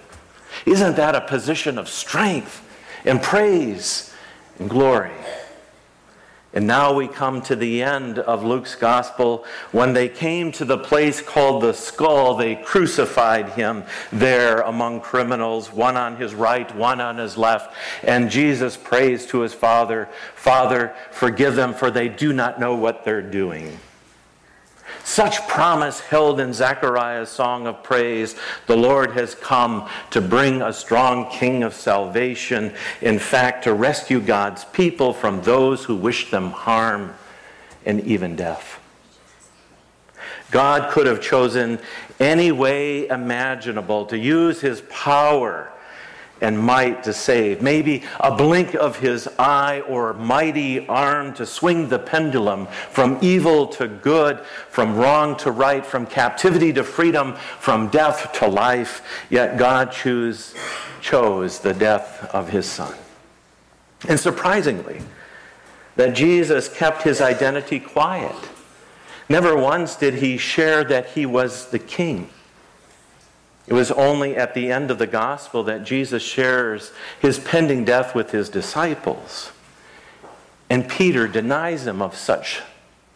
Isn't 0.64 0.96
that 0.96 1.14
a 1.14 1.20
position 1.20 1.78
of 1.78 1.88
strength 1.88 2.66
and 3.04 3.22
praise 3.22 4.12
and 4.58 4.68
glory? 4.68 5.12
And 6.56 6.66
now 6.66 6.94
we 6.94 7.06
come 7.06 7.42
to 7.42 7.54
the 7.54 7.82
end 7.82 8.18
of 8.18 8.42
Luke's 8.42 8.76
gospel. 8.76 9.44
When 9.72 9.92
they 9.92 10.08
came 10.08 10.50
to 10.52 10.64
the 10.64 10.78
place 10.78 11.20
called 11.20 11.62
the 11.62 11.74
skull, 11.74 12.34
they 12.34 12.54
crucified 12.56 13.50
him 13.50 13.84
there 14.10 14.62
among 14.62 15.02
criminals, 15.02 15.70
one 15.70 15.98
on 15.98 16.16
his 16.16 16.34
right, 16.34 16.74
one 16.74 16.98
on 16.98 17.18
his 17.18 17.36
left. 17.36 17.74
And 18.02 18.30
Jesus 18.30 18.74
prays 18.74 19.26
to 19.26 19.40
his 19.40 19.52
Father, 19.52 20.08
Father, 20.34 20.94
forgive 21.10 21.56
them, 21.56 21.74
for 21.74 21.90
they 21.90 22.08
do 22.08 22.32
not 22.32 22.58
know 22.58 22.74
what 22.74 23.04
they're 23.04 23.20
doing. 23.20 23.78
Such 25.06 25.46
promise 25.46 26.00
held 26.00 26.40
in 26.40 26.52
Zechariah's 26.52 27.28
song 27.28 27.68
of 27.68 27.84
praise. 27.84 28.34
The 28.66 28.76
Lord 28.76 29.12
has 29.12 29.36
come 29.36 29.88
to 30.10 30.20
bring 30.20 30.60
a 30.60 30.72
strong 30.72 31.30
king 31.30 31.62
of 31.62 31.74
salvation, 31.74 32.74
in 33.00 33.20
fact, 33.20 33.62
to 33.64 33.72
rescue 33.72 34.18
God's 34.18 34.64
people 34.64 35.12
from 35.12 35.42
those 35.42 35.84
who 35.84 35.94
wish 35.94 36.32
them 36.32 36.50
harm 36.50 37.14
and 37.86 38.00
even 38.00 38.34
death. 38.34 38.80
God 40.50 40.90
could 40.90 41.06
have 41.06 41.22
chosen 41.22 41.78
any 42.18 42.50
way 42.50 43.06
imaginable 43.06 44.06
to 44.06 44.18
use 44.18 44.60
his 44.60 44.80
power 44.90 45.72
and 46.40 46.58
might 46.58 47.02
to 47.04 47.12
save. 47.12 47.62
Maybe 47.62 48.02
a 48.20 48.34
blink 48.34 48.74
of 48.74 48.98
his 48.98 49.28
eye 49.38 49.80
or 49.88 50.14
mighty 50.14 50.86
arm 50.86 51.34
to 51.34 51.46
swing 51.46 51.88
the 51.88 51.98
pendulum 51.98 52.66
from 52.66 53.18
evil 53.22 53.66
to 53.68 53.88
good, 53.88 54.40
from 54.68 54.96
wrong 54.96 55.36
to 55.38 55.50
right, 55.50 55.84
from 55.84 56.06
captivity 56.06 56.72
to 56.74 56.84
freedom, 56.84 57.34
from 57.58 57.88
death 57.88 58.32
to 58.34 58.46
life. 58.46 59.02
Yet 59.30 59.56
God 59.56 59.92
choose, 59.92 60.54
chose 61.00 61.60
the 61.60 61.74
death 61.74 62.28
of 62.34 62.50
his 62.50 62.66
son. 62.66 62.94
And 64.08 64.20
surprisingly, 64.20 65.00
that 65.96 66.14
Jesus 66.14 66.68
kept 66.68 67.02
his 67.02 67.20
identity 67.20 67.80
quiet. 67.80 68.36
Never 69.28 69.56
once 69.56 69.96
did 69.96 70.14
he 70.14 70.36
share 70.36 70.84
that 70.84 71.06
he 71.10 71.26
was 71.26 71.70
the 71.70 71.78
king. 71.78 72.28
It 73.66 73.72
was 73.72 73.90
only 73.90 74.36
at 74.36 74.54
the 74.54 74.70
end 74.70 74.90
of 74.90 74.98
the 74.98 75.06
gospel 75.06 75.64
that 75.64 75.84
Jesus 75.84 76.22
shares 76.22 76.92
his 77.20 77.38
pending 77.38 77.84
death 77.84 78.14
with 78.14 78.30
his 78.30 78.48
disciples. 78.48 79.50
And 80.70 80.88
Peter 80.88 81.26
denies 81.26 81.86
him 81.86 82.00
of 82.00 82.16
such 82.16 82.62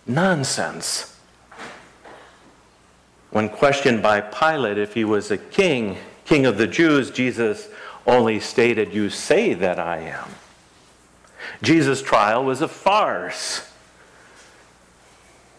nonsense. 0.07 1.17
When 3.31 3.49
questioned 3.49 4.03
by 4.03 4.21
Pilate 4.21 4.79
if 4.79 4.95
he 4.95 5.05
was 5.05 5.31
a 5.31 5.39
king, 5.39 5.97
king 6.25 6.47
of 6.47 6.59
the 6.59 6.67
Jews, 6.67 7.11
Jesus 7.11 7.69
only 8.07 8.41
stated, 8.41 8.93
You 8.93 9.09
say 9.09 9.55
that 9.55 9.79
I 9.79 9.99
am. 9.99 10.31
Jesus' 11.63 12.03
trial 12.03 12.45
was 12.45 12.61
a 12.61 12.69
farce. 12.69 13.71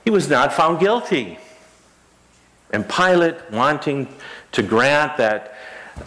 He 0.04 0.10
was 0.10 0.30
not 0.30 0.52
found 0.52 0.80
guilty. 0.80 1.38
And 2.72 2.88
Pilate, 2.88 3.52
wanting 3.52 4.08
to 4.52 4.64
grant 4.64 5.18
that 5.18 5.56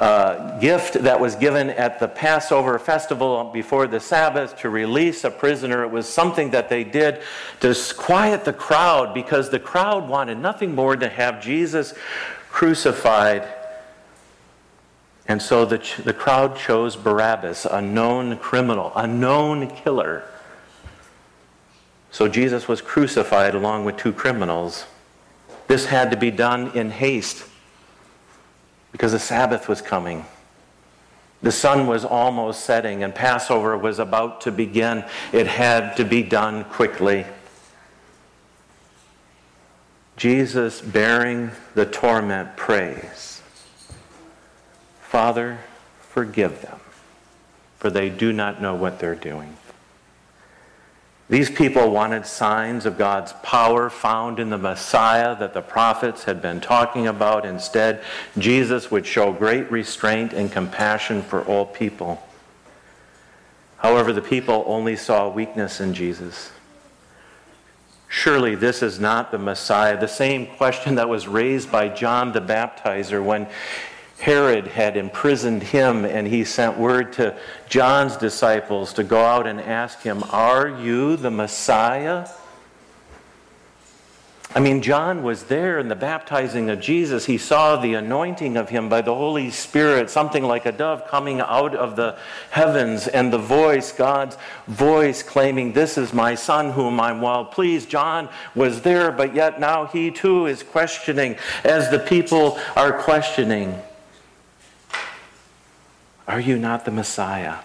uh, 0.01 0.59
gift 0.59 0.95
that 0.95 1.21
was 1.21 1.37
given 1.37 1.71
at 1.71 2.01
the 2.01 2.09
Passover 2.09 2.79
festival 2.79 3.45
before 3.53 3.87
the 3.87 4.01
Sabbath 4.01 4.59
to 4.59 4.69
release 4.69 5.25
a 5.25 5.31
prisoner. 5.31 5.85
It 5.85 5.91
was 5.91 6.09
something 6.09 6.51
that 6.51 6.69
they 6.69 6.85
did 6.85 7.23
to 7.61 7.75
quiet 7.97 8.45
the 8.45 8.53
crowd 8.53 9.15
because 9.15 9.51
the 9.51 9.61
crowd 9.61 10.09
wanted 10.09 10.39
nothing 10.39 10.75
more 10.75 10.97
than 10.97 11.11
to 11.11 11.15
have 11.15 11.43
Jesus 11.43 11.95
crucified. 12.51 13.47
And 15.29 15.41
so 15.41 15.65
the, 15.65 15.81
the 16.03 16.13
crowd 16.13 16.57
chose 16.57 16.97
Barabbas, 16.97 17.65
a 17.65 17.81
known 17.81 18.37
criminal, 18.39 18.93
a 18.97 19.07
known 19.07 19.69
killer. 19.69 20.25
So 22.11 22.29
Jesus 22.29 22.69
was 22.69 22.81
crucified 22.81 23.55
along 23.55 23.85
with 23.85 23.97
two 23.97 24.13
criminals. 24.13 24.87
This 25.67 25.87
had 25.87 26.11
to 26.11 26.17
be 26.17 26.31
done 26.31 26.77
in 26.77 26.91
haste 26.91 27.45
because 28.95 29.11
the 29.11 29.19
Sabbath 29.19 29.69
was 29.69 29.83
coming. 29.83 30.25
The 31.43 31.51
sun 31.51 31.89
was 31.89 32.05
almost 32.05 32.61
setting 32.61 33.03
and 33.03 33.13
Passover 33.13 33.77
was 33.77 33.99
about 33.99 34.43
to 34.43 34.53
begin. 34.53 35.05
It 35.33 35.49
had 35.49 35.97
to 35.97 36.05
be 36.05 36.23
done 36.23 36.63
quickly. 36.63 37.27
Jesus, 40.17 40.81
bearing 40.81 41.51
the 41.75 41.85
torment, 41.85 42.57
prays 42.57 43.43
Father, 45.01 45.59
forgive 45.99 46.63
them, 46.63 46.79
for 47.79 47.91
they 47.91 48.11
do 48.11 48.33
not 48.33 48.63
know 48.63 48.77
what 48.77 49.01
they're 49.01 49.17
doing. 49.17 49.57
These 51.29 51.51
people 51.51 51.91
wanted 51.91 52.27
signs 52.27 52.85
of 52.85 52.99
God's 52.99 53.33
power 53.43 53.89
found 53.89 54.39
in 54.39 54.51
the 54.51 54.59
Messiah 54.59 55.37
that 55.39 55.55
the 55.55 55.63
prophets 55.63 56.25
had 56.25 56.43
been 56.43 56.61
talking 56.61 57.07
about. 57.07 57.47
Instead, 57.47 58.03
Jesus 58.37 58.91
would 58.91 59.07
show 59.07 59.33
great 59.33 59.71
restraint 59.71 60.35
and 60.35 60.53
compassion 60.53 61.23
for 61.23 61.43
all 61.43 61.65
people. 61.65 62.23
However, 63.79 64.13
the 64.13 64.23
people 64.23 64.65
only 64.67 64.97
saw 64.97 65.29
weakness 65.29 65.81
in 65.81 65.95
Jesus. 65.95 66.51
Surely 68.09 68.55
this 68.55 68.83
is 68.83 69.01
not 69.01 69.33
the 69.33 69.39
Messiah. 69.39 69.99
The 69.99 70.07
same 70.07 70.47
question 70.47 70.95
that 70.97 71.09
was 71.09 71.27
raised 71.27 71.73
by 71.73 71.89
John 71.89 72.33
the 72.33 72.41
Baptizer 72.41 73.25
when 73.25 73.49
Herod 74.25 74.69
had 74.69 74.97
imprisoned 74.97 75.63
him, 75.63 76.07
and 76.07 76.27
he 76.27 76.45
sent 76.45 76.79
word 76.79 77.13
to 77.13 77.37
John's 77.69 78.17
disciples 78.17 78.95
to 78.95 79.05
go 79.05 79.23
out 79.23 79.47
and 79.47 79.61
ask 79.61 80.01
him, 80.01 80.25
Are 80.31 80.67
you 80.67 81.19
the 81.19 81.31
Messiah? 81.31 82.27
I 84.55 84.61
mean, 84.61 84.81
John 84.81 85.23
was 85.23 85.45
there 85.45 85.79
in 85.79 85.89
the 85.89 85.95
baptizing 85.95 86.71
of 86.71 86.81
Jesus. 86.81 87.27
He 87.27 87.37
saw 87.37 87.77
the 87.77 87.93
anointing 87.93 88.57
of 88.57 88.71
him 88.71 88.89
by 88.89 89.03
the 89.03 89.15
Holy 89.15 89.51
Spirit, 89.51 90.09
something 90.09 90.45
like 90.45 90.65
a 90.65 90.73
dove 90.73 91.07
coming 91.07 91.43
out 91.43 91.75
of 91.75 91.95
the 91.95 92.17
heavens, 92.49 93.07
and 93.07 93.31
the 93.31 93.37
voice, 93.37 93.93
God's 93.93 94.39
voice, 94.69 95.23
claiming, 95.23 95.75
This 95.75 95.99
is 95.99 96.15
my 96.15 96.35
son 96.35 96.71
whom 96.71 96.99
I'm 96.99 97.21
well 97.21 97.45
pleased. 97.45 97.91
John 97.91 98.31
was 98.55 98.81
there, 98.81 99.13
but 99.13 99.35
yet 99.35 99.61
now 99.61 99.85
he 99.85 100.11
too 100.11 100.47
is 100.47 100.63
questioning, 100.63 101.37
as 101.63 101.91
the 101.91 101.99
people 101.99 102.59
are 102.75 103.03
questioning, 103.03 103.79
Are 106.27 106.41
you 106.41 106.59
not 106.59 106.85
the 106.85 106.91
Messiah? 106.91 107.59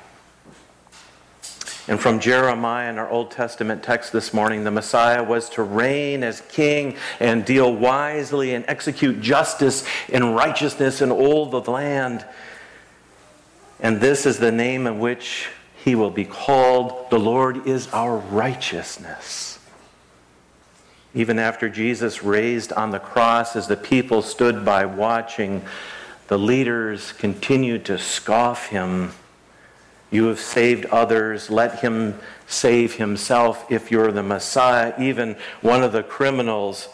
And 1.88 2.00
from 2.00 2.20
Jeremiah 2.20 2.90
in 2.90 3.00
our 3.00 3.10
Old 3.10 3.32
Testament 3.32 3.82
text 3.82 4.12
this 4.12 4.32
morning, 4.32 4.64
the 4.64 4.70
Messiah 4.70 5.24
was 5.24 5.50
to 5.52 5.64
reign 5.64 6.24
as 6.24 6.42
king 6.42 6.98
and 7.20 7.44
deal 7.44 7.74
wisely 7.74 8.54
and 8.54 8.64
execute 8.68 9.22
justice 9.22 9.84
and 10.12 10.36
righteousness 10.36 11.02
in 11.02 11.10
all 11.10 11.48
the 11.48 11.62
land. 11.62 12.26
And 13.80 14.00
this 14.00 14.28
is 14.28 14.38
the 14.38 14.52
name 14.52 14.86
in 14.86 15.00
which 15.00 15.50
he 15.84 15.96
will 15.96 16.12
be 16.12 16.26
called. 16.26 17.10
The 17.10 17.18
Lord 17.18 17.66
is 17.66 17.88
our 17.88 18.18
righteousness. 18.18 19.58
Even 21.16 21.40
after 21.40 21.70
Jesus 21.70 22.24
raised 22.24 22.72
on 22.74 22.92
the 22.92 23.00
cross, 23.00 23.56
as 23.56 23.68
the 23.68 23.78
people 23.78 24.22
stood 24.22 24.64
by 24.64 24.86
watching, 24.86 25.64
the 26.30 26.40
leaders 26.40 27.12
continued 27.12 27.86
to 27.86 27.98
scoff 27.98 28.68
him 28.68 29.12
you 30.12 30.26
have 30.26 30.40
saved 30.40 30.86
others. 30.88 31.50
Let 31.50 31.80
him 31.80 32.20
save 32.48 32.96
himself 32.96 33.72
if 33.72 33.92
you're 33.92 34.12
the 34.12 34.24
Messiah. 34.24 34.94
Even 35.00 35.36
one 35.62 35.84
of 35.84 35.92
the 35.92 36.04
criminals 36.04 36.90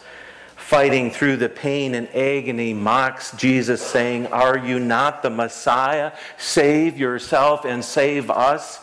fighting 0.56 1.10
through 1.10 1.36
the 1.36 1.48
pain 1.48 1.94
and 1.94 2.08
agony 2.14 2.74
mocks 2.74 3.34
Jesus, 3.36 3.80
saying, 3.80 4.26
Are 4.28 4.58
you 4.58 4.78
not 4.78 5.22
the 5.22 5.30
Messiah? 5.30 6.12
Save 6.36 6.98
yourself 6.98 7.64
and 7.64 7.84
save 7.84 8.30
us. 8.30 8.80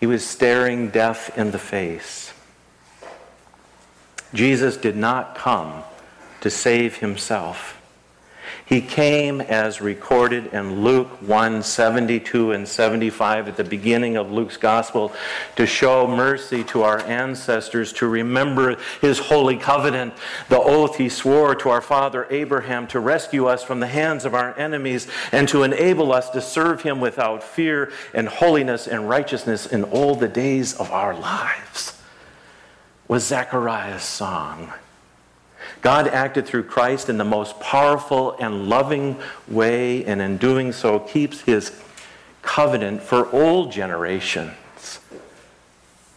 He 0.00 0.06
was 0.06 0.26
staring 0.26 0.90
death 0.90 1.36
in 1.38 1.52
the 1.52 1.58
face. 1.58 2.32
Jesus 4.32 4.76
did 4.76 4.96
not 4.96 5.36
come 5.36 5.84
to 6.40 6.50
save 6.50 6.96
himself. 6.96 7.73
He 8.66 8.80
came 8.80 9.42
as 9.42 9.82
recorded 9.82 10.46
in 10.54 10.82
Luke 10.82 11.08
1 11.20 11.62
72 11.62 12.52
and 12.52 12.66
75 12.66 13.48
at 13.48 13.56
the 13.58 13.64
beginning 13.64 14.16
of 14.16 14.32
Luke's 14.32 14.56
gospel 14.56 15.12
to 15.56 15.66
show 15.66 16.06
mercy 16.06 16.64
to 16.64 16.82
our 16.82 17.00
ancestors, 17.00 17.92
to 17.94 18.08
remember 18.08 18.76
his 19.02 19.18
holy 19.18 19.58
covenant, 19.58 20.14
the 20.48 20.58
oath 20.58 20.96
he 20.96 21.10
swore 21.10 21.54
to 21.56 21.68
our 21.68 21.82
father 21.82 22.26
Abraham 22.30 22.86
to 22.86 23.00
rescue 23.00 23.46
us 23.46 23.62
from 23.62 23.80
the 23.80 23.86
hands 23.86 24.24
of 24.24 24.34
our 24.34 24.58
enemies 24.58 25.08
and 25.30 25.46
to 25.48 25.62
enable 25.62 26.10
us 26.10 26.30
to 26.30 26.40
serve 26.40 26.80
him 26.80 27.00
without 27.00 27.42
fear 27.42 27.92
and 28.14 28.28
holiness 28.28 28.86
and 28.86 29.10
righteousness 29.10 29.66
in 29.66 29.84
all 29.84 30.14
the 30.14 30.28
days 30.28 30.72
of 30.72 30.90
our 30.90 31.14
lives. 31.14 32.00
Was 33.08 33.26
Zechariah's 33.26 34.02
song. 34.02 34.72
God 35.84 36.08
acted 36.08 36.46
through 36.46 36.62
Christ 36.62 37.10
in 37.10 37.18
the 37.18 37.26
most 37.26 37.60
powerful 37.60 38.32
and 38.40 38.70
loving 38.70 39.18
way, 39.46 40.02
and 40.06 40.22
in 40.22 40.38
doing 40.38 40.72
so, 40.72 40.98
keeps 40.98 41.42
his 41.42 41.78
covenant 42.40 43.02
for 43.02 43.26
all 43.26 43.66
generations 43.66 44.98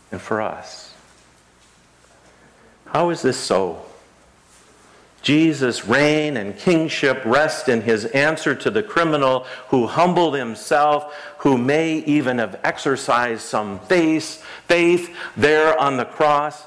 and 0.10 0.22
for 0.22 0.42
us. 0.42 0.94
How 2.86 3.10
is 3.10 3.22
this 3.22 3.36
so? 3.36 3.82
Jesus' 5.22 5.84
reign 5.84 6.38
and 6.38 6.58
kingship 6.58 7.22
rest 7.26 7.68
in 7.68 7.82
his 7.82 8.06
answer 8.06 8.56
to 8.56 8.72
the 8.72 8.84
criminal 8.84 9.46
who 9.68 9.86
humbled 9.86 10.36
himself, 10.36 11.14
who 11.40 11.58
may 11.58 11.98
even 12.06 12.38
have 12.38 12.58
exercised 12.64 13.42
some 13.42 13.80
faith, 13.80 14.42
faith 14.66 15.14
there 15.36 15.78
on 15.78 15.98
the 15.98 16.06
cross 16.06 16.64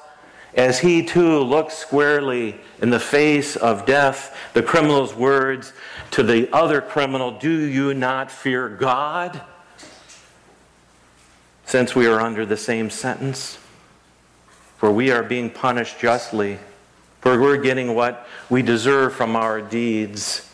as 0.54 0.80
he 0.80 1.04
too 1.04 1.40
looks 1.40 1.74
squarely 1.74 2.56
in 2.82 2.90
the 2.90 3.00
face 3.00 3.56
of 3.56 3.86
death, 3.86 4.36
the 4.52 4.62
criminal's 4.62 5.14
words 5.14 5.72
to 6.12 6.22
the 6.22 6.52
other 6.52 6.80
criminal, 6.80 7.30
Do 7.30 7.50
you 7.50 7.94
not 7.94 8.30
fear 8.30 8.68
God? 8.68 9.40
Since 11.64 11.94
we 11.94 12.06
are 12.06 12.20
under 12.20 12.44
the 12.44 12.56
same 12.56 12.90
sentence, 12.90 13.58
for 14.76 14.90
we 14.90 15.12
are 15.12 15.22
being 15.22 15.50
punished 15.50 16.00
justly, 16.00 16.58
for 17.20 17.40
we're 17.40 17.58
getting 17.58 17.94
what 17.94 18.26
we 18.48 18.62
deserve 18.62 19.14
from 19.14 19.36
our 19.36 19.60
deeds, 19.60 20.50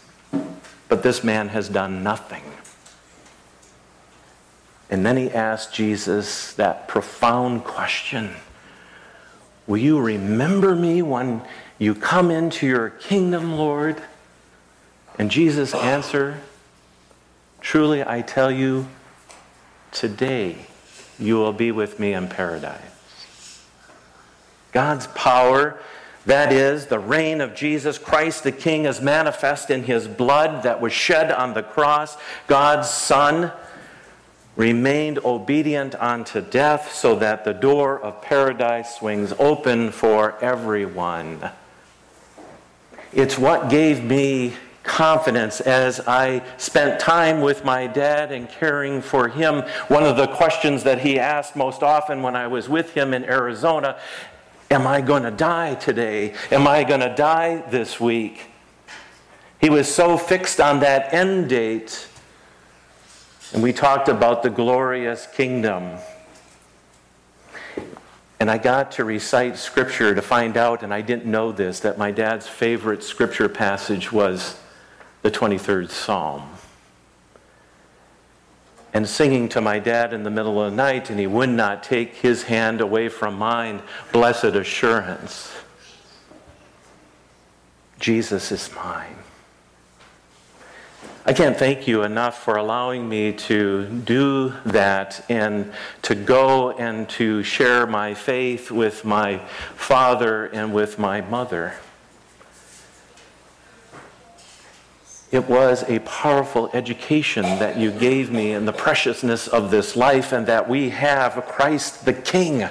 but 0.88 1.02
this 1.02 1.24
man 1.24 1.48
has 1.48 1.70
done 1.70 2.02
nothing. 2.02 2.42
And 4.90 5.06
then 5.06 5.16
he 5.16 5.30
asked 5.30 5.72
Jesus 5.72 6.52
that 6.54 6.87
profound 6.87 7.64
question 7.64 8.35
Will 9.66 9.79
you 9.79 9.98
remember 10.00 10.76
me 10.76 11.02
when 11.02 11.42
you 11.79 11.94
come 11.94 12.31
into 12.31 12.66
your 12.66 12.90
kingdom, 12.90 13.57
Lord? 13.57 14.00
And 15.18 15.31
Jesus 15.31 15.74
answered, 15.74 16.37
Truly 17.61 18.05
I 18.05 18.22
tell 18.22 18.50
you, 18.50 18.87
today 19.90 20.66
you 21.18 21.37
will 21.37 21.52
be 21.52 21.72
with 21.72 21.98
me 21.98 22.12
in 22.12 22.29
paradise. 22.29 22.81
God's 24.72 25.07
power, 25.09 25.81
that 26.26 26.52
is, 26.52 26.87
the 26.87 26.98
reign 26.98 27.40
of 27.40 27.55
Jesus 27.55 27.98
Christ 27.98 28.44
the 28.44 28.52
King, 28.52 28.85
is 28.85 29.00
manifest 29.00 29.70
in 29.70 29.85
his 29.85 30.07
blood 30.07 30.62
that 30.62 30.81
was 30.81 30.92
shed 30.92 31.33
on 31.33 31.55
the 31.55 31.62
cross. 31.62 32.16
God's 32.46 32.90
Son 32.90 33.52
remained 34.57 35.19
obedient 35.19 35.95
unto 35.97 36.40
death 36.40 36.92
so 36.92 37.14
that 37.16 37.45
the 37.45 37.53
door 37.53 38.01
of 38.01 38.23
paradise 38.23 38.97
swings 38.97 39.33
open 39.38 39.92
for 39.92 40.42
everyone. 40.42 41.51
It's 43.12 43.38
what 43.38 43.71
gave 43.71 44.03
me 44.03 44.55
confidence 44.83 45.61
as 45.61 46.01
I 46.01 46.42
spent 46.57 47.01
time 47.01 47.40
with 47.40 47.64
my 47.64 47.87
dad 47.87 48.33
and 48.33 48.49
caring 48.49 49.03
for 49.03 49.29
him. 49.29 49.62
One 49.88 50.05
of 50.05 50.16
the 50.16 50.29
questions 50.29 50.85
that 50.85 51.01
he 51.01 51.19
asked 51.19 51.57
most 51.57 51.83
often 51.83 52.23
when 52.23 52.37
I 52.37 52.47
was 52.47 52.69
with 52.69 52.95
him 52.95 53.12
in 53.12 53.25
Arizona 53.25 53.99
Am 54.69 54.85
I 54.85 55.01
going 55.01 55.23
to 55.23 55.31
die 55.31 55.77
today? 55.77 56.35
Am 56.51 56.66
I 56.66 56.83
going 56.83 56.99
to 56.99 57.14
die 57.14 57.62
this 57.71 58.01
week? 58.01 58.51
He 59.61 59.71
was 59.71 59.92
so 59.92 60.19
fixed 60.19 60.61
on 60.61 60.81
that 60.81 61.14
end 61.14 61.49
date 61.49 62.09
and 63.57 63.62
we 63.62 63.73
talked 63.73 64.11
about 64.11 64.42
the 64.42 64.51
glorious 64.51 65.27
kingdom. 65.27 65.97
And 68.38 68.51
I 68.51 68.59
got 68.59 68.92
to 68.92 69.05
recite 69.05 69.57
scripture 69.57 70.14
to 70.14 70.21
find 70.21 70.59
out, 70.59 70.83
and 70.83 70.92
I 70.92 71.01
didn't 71.01 71.25
know 71.25 71.53
this, 71.53 71.81
that 71.81 71.97
my 71.97 72.11
dad's 72.11 72.47
favorite 72.47 73.03
scripture 73.03 73.49
passage 73.49 74.12
was 74.12 74.61
the 75.23 75.31
23rd 75.31 75.88
Psalm. 75.88 76.47
And 78.92 79.09
singing 79.09 79.49
to 79.49 79.62
my 79.62 79.79
dad 79.79 80.12
in 80.12 80.23
the 80.23 80.31
middle 80.31 80.62
of 80.62 80.73
the 80.73 80.77
night, 80.77 81.09
and 81.09 81.19
he 81.19 81.27
would 81.27 81.49
not 81.49 81.83
take 81.83 82.16
his 82.16 82.42
hand 82.42 82.83
away 82.83 83.09
from 83.09 83.38
mine, 83.38 83.81
blessed 84.12 84.45
assurance. 84.45 85.51
Jesus 87.99 88.53
is 88.53 88.71
mine. 88.75 89.16
I 91.29 91.33
can't 91.33 91.57
thank 91.57 91.89
you 91.89 92.05
enough 92.05 92.41
for 92.41 92.55
allowing 92.55 93.09
me 93.09 93.33
to 93.33 93.89
do 93.89 94.55
that 94.65 95.25
and 95.29 95.73
to 96.03 96.15
go 96.15 96.71
and 96.71 97.09
to 97.11 97.43
share 97.43 97.85
my 97.85 98.15
faith 98.15 98.71
with 98.71 99.05
my 99.05 99.39
father 99.75 100.45
and 100.45 100.73
with 100.73 101.01
my 101.01 101.23
mother. 101.23 101.75
It 105.33 105.49
was 105.49 105.83
a 105.89 105.99
powerful 105.99 106.71
education 106.73 107.43
that 107.43 107.77
you 107.77 107.91
gave 107.91 108.31
me 108.31 108.53
in 108.53 108.65
the 108.65 108.73
preciousness 108.73 109.49
of 109.49 109.73
this 109.73 109.97
life 109.97 110.31
and 110.31 110.47
that 110.47 110.69
we 110.69 110.91
have 110.91 111.45
Christ 111.47 112.05
the 112.05 112.12
King 112.12 112.69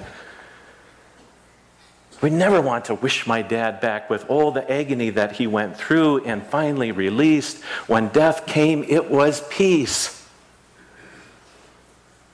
we 2.21 2.29
never 2.29 2.61
want 2.61 2.85
to 2.85 2.95
wish 2.95 3.27
my 3.27 3.41
dad 3.41 3.81
back 3.81 4.09
with 4.09 4.29
all 4.29 4.51
the 4.51 4.69
agony 4.71 5.09
that 5.11 5.33
he 5.33 5.47
went 5.47 5.77
through 5.77 6.23
and 6.25 6.45
finally 6.45 6.91
released. 6.91 7.61
When 7.87 8.07
death 8.09 8.45
came, 8.45 8.83
it 8.83 9.09
was 9.09 9.45
peace. 9.49 10.27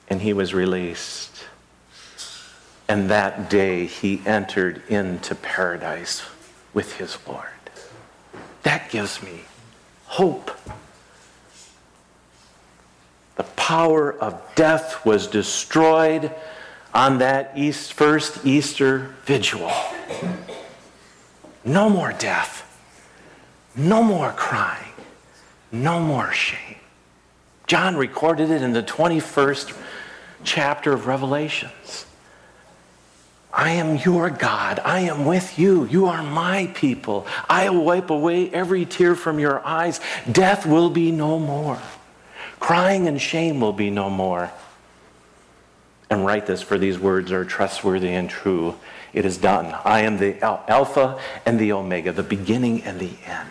And 0.08 0.22
he 0.22 0.32
was 0.32 0.54
released. 0.54 1.44
And 2.88 3.10
that 3.10 3.50
day 3.50 3.86
he 3.86 4.22
entered 4.26 4.82
into 4.88 5.34
paradise 5.34 6.22
with 6.74 6.96
his 6.96 7.16
Lord. 7.26 7.46
That 8.62 8.90
gives 8.90 9.22
me 9.22 9.40
hope. 10.06 10.50
The 13.36 13.44
power 13.44 14.12
of 14.12 14.40
death 14.54 15.04
was 15.04 15.26
destroyed 15.26 16.30
on 16.94 17.18
that 17.18 17.52
East, 17.56 17.92
first 17.94 18.44
Easter 18.44 19.14
vigil. 19.24 19.70
No 21.64 21.88
more 21.88 22.12
death. 22.12 22.68
No 23.74 24.02
more 24.02 24.32
crying. 24.32 24.92
No 25.70 26.00
more 26.00 26.32
shame. 26.32 26.76
John 27.66 27.96
recorded 27.96 28.50
it 28.50 28.60
in 28.60 28.72
the 28.72 28.82
21st 28.82 29.74
chapter 30.44 30.92
of 30.92 31.06
Revelations. 31.06 32.04
I 33.52 33.72
am 33.72 33.96
your 33.96 34.30
God. 34.30 34.80
I 34.84 35.00
am 35.00 35.24
with 35.24 35.58
you. 35.58 35.84
You 35.86 36.06
are 36.06 36.22
my 36.22 36.70
people. 36.74 37.26
I 37.48 37.68
will 37.68 37.84
wipe 37.84 38.10
away 38.10 38.50
every 38.50 38.86
tear 38.86 39.14
from 39.14 39.38
your 39.38 39.64
eyes. 39.66 40.00
Death 40.30 40.66
will 40.66 40.90
be 40.90 41.12
no 41.12 41.38
more. 41.38 41.78
Crying 42.60 43.08
and 43.08 43.20
shame 43.20 43.60
will 43.60 43.72
be 43.72 43.90
no 43.90 44.08
more. 44.08 44.50
And 46.12 46.26
write 46.26 46.44
this, 46.44 46.60
for 46.60 46.76
these 46.76 46.98
words 46.98 47.32
are 47.32 47.42
trustworthy 47.42 48.10
and 48.10 48.28
true. 48.28 48.74
It 49.14 49.24
is 49.24 49.38
done. 49.38 49.74
I 49.82 50.00
am 50.00 50.18
the 50.18 50.38
Alpha 50.42 51.18
and 51.46 51.58
the 51.58 51.72
Omega, 51.72 52.12
the 52.12 52.22
beginning 52.22 52.82
and 52.82 53.00
the 53.00 53.12
end. 53.24 53.48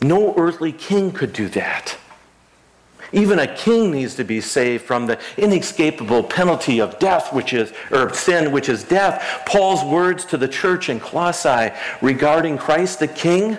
No 0.00 0.32
earthly 0.36 0.70
king 0.70 1.10
could 1.10 1.32
do 1.32 1.48
that. 1.48 1.96
Even 3.12 3.40
a 3.40 3.52
king 3.52 3.90
needs 3.90 4.14
to 4.14 4.22
be 4.22 4.40
saved 4.40 4.84
from 4.84 5.08
the 5.08 5.18
inescapable 5.38 6.22
penalty 6.22 6.80
of 6.80 6.96
death, 7.00 7.32
which 7.32 7.52
is, 7.52 7.72
or 7.90 8.14
sin, 8.14 8.52
which 8.52 8.68
is 8.68 8.84
death. 8.84 9.42
Paul's 9.44 9.82
words 9.84 10.24
to 10.26 10.36
the 10.36 10.46
church 10.46 10.88
in 10.88 11.00
Colossae 11.00 11.72
regarding 12.00 12.58
Christ 12.58 13.00
the 13.00 13.08
King. 13.08 13.58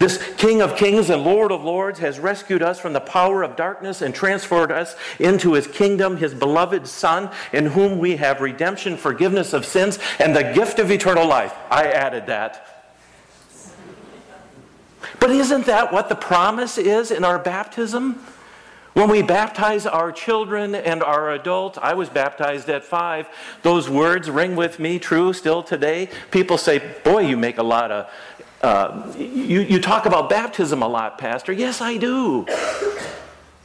This 0.00 0.16
King 0.38 0.62
of 0.62 0.76
Kings 0.76 1.10
and 1.10 1.22
Lord 1.22 1.52
of 1.52 1.62
Lords 1.62 1.98
has 1.98 2.18
rescued 2.18 2.62
us 2.62 2.80
from 2.80 2.94
the 2.94 3.00
power 3.00 3.42
of 3.42 3.54
darkness 3.54 4.00
and 4.00 4.14
transferred 4.14 4.72
us 4.72 4.96
into 5.18 5.52
his 5.52 5.66
kingdom, 5.66 6.16
his 6.16 6.32
beloved 6.32 6.86
Son, 6.86 7.30
in 7.52 7.66
whom 7.66 7.98
we 7.98 8.16
have 8.16 8.40
redemption, 8.40 8.96
forgiveness 8.96 9.52
of 9.52 9.66
sins, 9.66 9.98
and 10.18 10.34
the 10.34 10.54
gift 10.54 10.78
of 10.78 10.90
eternal 10.90 11.28
life. 11.28 11.52
I 11.70 11.88
added 11.88 12.24
that. 12.28 12.66
But 15.20 15.32
isn't 15.32 15.66
that 15.66 15.92
what 15.92 16.08
the 16.08 16.14
promise 16.14 16.78
is 16.78 17.10
in 17.10 17.22
our 17.22 17.38
baptism? 17.38 18.24
When 18.92 19.08
we 19.08 19.22
baptize 19.22 19.86
our 19.86 20.10
children 20.10 20.74
and 20.74 21.02
our 21.02 21.30
adults, 21.30 21.78
I 21.80 21.94
was 21.94 22.08
baptized 22.08 22.68
at 22.68 22.84
five. 22.84 23.28
Those 23.62 23.88
words 23.88 24.28
ring 24.28 24.56
with 24.56 24.80
me 24.80 24.98
true 24.98 25.32
still 25.32 25.62
today. 25.62 26.08
People 26.32 26.58
say, 26.58 26.96
Boy, 27.04 27.20
you 27.20 27.36
make 27.36 27.58
a 27.58 27.62
lot 27.62 27.92
of, 27.92 28.10
uh, 28.62 29.12
you, 29.18 29.60
you 29.60 29.80
talk 29.80 30.06
about 30.06 30.28
baptism 30.28 30.82
a 30.82 30.88
lot, 30.88 31.18
Pastor. 31.18 31.52
Yes, 31.52 31.80
I 31.80 31.96
do. 31.96 32.46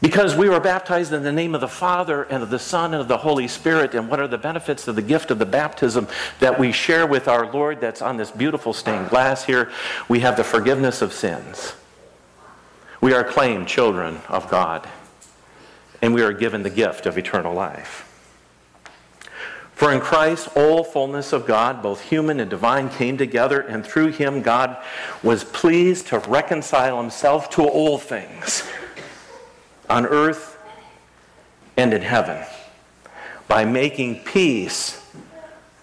Because 0.01 0.35
we 0.35 0.49
were 0.49 0.59
baptized 0.59 1.13
in 1.13 1.23
the 1.23 1.31
name 1.31 1.55
of 1.55 1.61
the 1.61 1.67
Father 1.67 2.23
and 2.23 2.43
of 2.43 2.49
the 2.49 2.59
Son 2.59 2.93
and 2.93 3.01
of 3.01 3.07
the 3.07 3.17
Holy 3.17 3.47
Spirit. 3.47 3.95
And 3.95 4.09
what 4.09 4.19
are 4.19 4.27
the 4.27 4.37
benefits 4.37 4.87
of 4.87 4.95
the 4.95 5.01
gift 5.01 5.31
of 5.31 5.39
the 5.39 5.45
baptism 5.45 6.07
that 6.39 6.59
we 6.59 6.71
share 6.71 7.07
with 7.07 7.27
our 7.27 7.51
Lord 7.51 7.81
that's 7.81 8.01
on 8.01 8.17
this 8.17 8.31
beautiful 8.31 8.71
stained 8.71 9.09
glass 9.09 9.45
here? 9.45 9.71
We 10.07 10.19
have 10.19 10.37
the 10.37 10.43
forgiveness 10.43 11.01
of 11.01 11.11
sins. 11.11 11.75
We 13.01 13.13
are 13.13 13.23
claimed 13.23 13.67
children 13.67 14.21
of 14.29 14.49
God. 14.49 14.87
And 16.01 16.13
we 16.13 16.21
are 16.21 16.33
given 16.33 16.63
the 16.63 16.69
gift 16.69 17.05
of 17.05 17.17
eternal 17.17 17.53
life. 17.53 18.04
For 19.75 19.91
in 19.91 19.99
Christ, 19.99 20.47
all 20.55 20.85
fullness 20.85 21.33
of 21.33 21.45
God, 21.45 21.83
both 21.83 21.99
human 21.99 22.39
and 22.39 22.49
divine, 22.49 22.89
came 22.89 23.17
together, 23.17 23.59
and 23.59 23.85
through 23.85 24.13
him, 24.13 24.41
God 24.41 24.77
was 25.21 25.43
pleased 25.43 26.07
to 26.07 26.19
reconcile 26.19 27.01
himself 27.01 27.49
to 27.51 27.63
all 27.63 27.97
things 27.97 28.63
on 29.89 30.05
earth 30.05 30.57
and 31.75 31.93
in 31.93 32.01
heaven 32.01 32.45
by 33.49 33.65
making 33.65 34.23
peace 34.23 35.05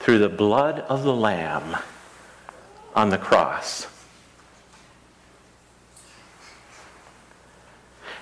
through 0.01 0.19
the 0.19 0.29
blood 0.31 0.81
of 0.81 1.03
the 1.03 1.15
Lamb 1.15 1.77
on 2.97 3.11
the 3.11 3.19
cross. 3.19 3.87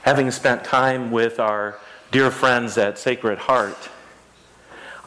Having 0.02 0.32
spent 0.32 0.64
time 0.64 1.12
with 1.12 1.38
our 1.38 1.78
dear 2.10 2.32
friends 2.32 2.76
at 2.76 2.98
Sacred 2.98 3.38
Heart, 3.38 3.88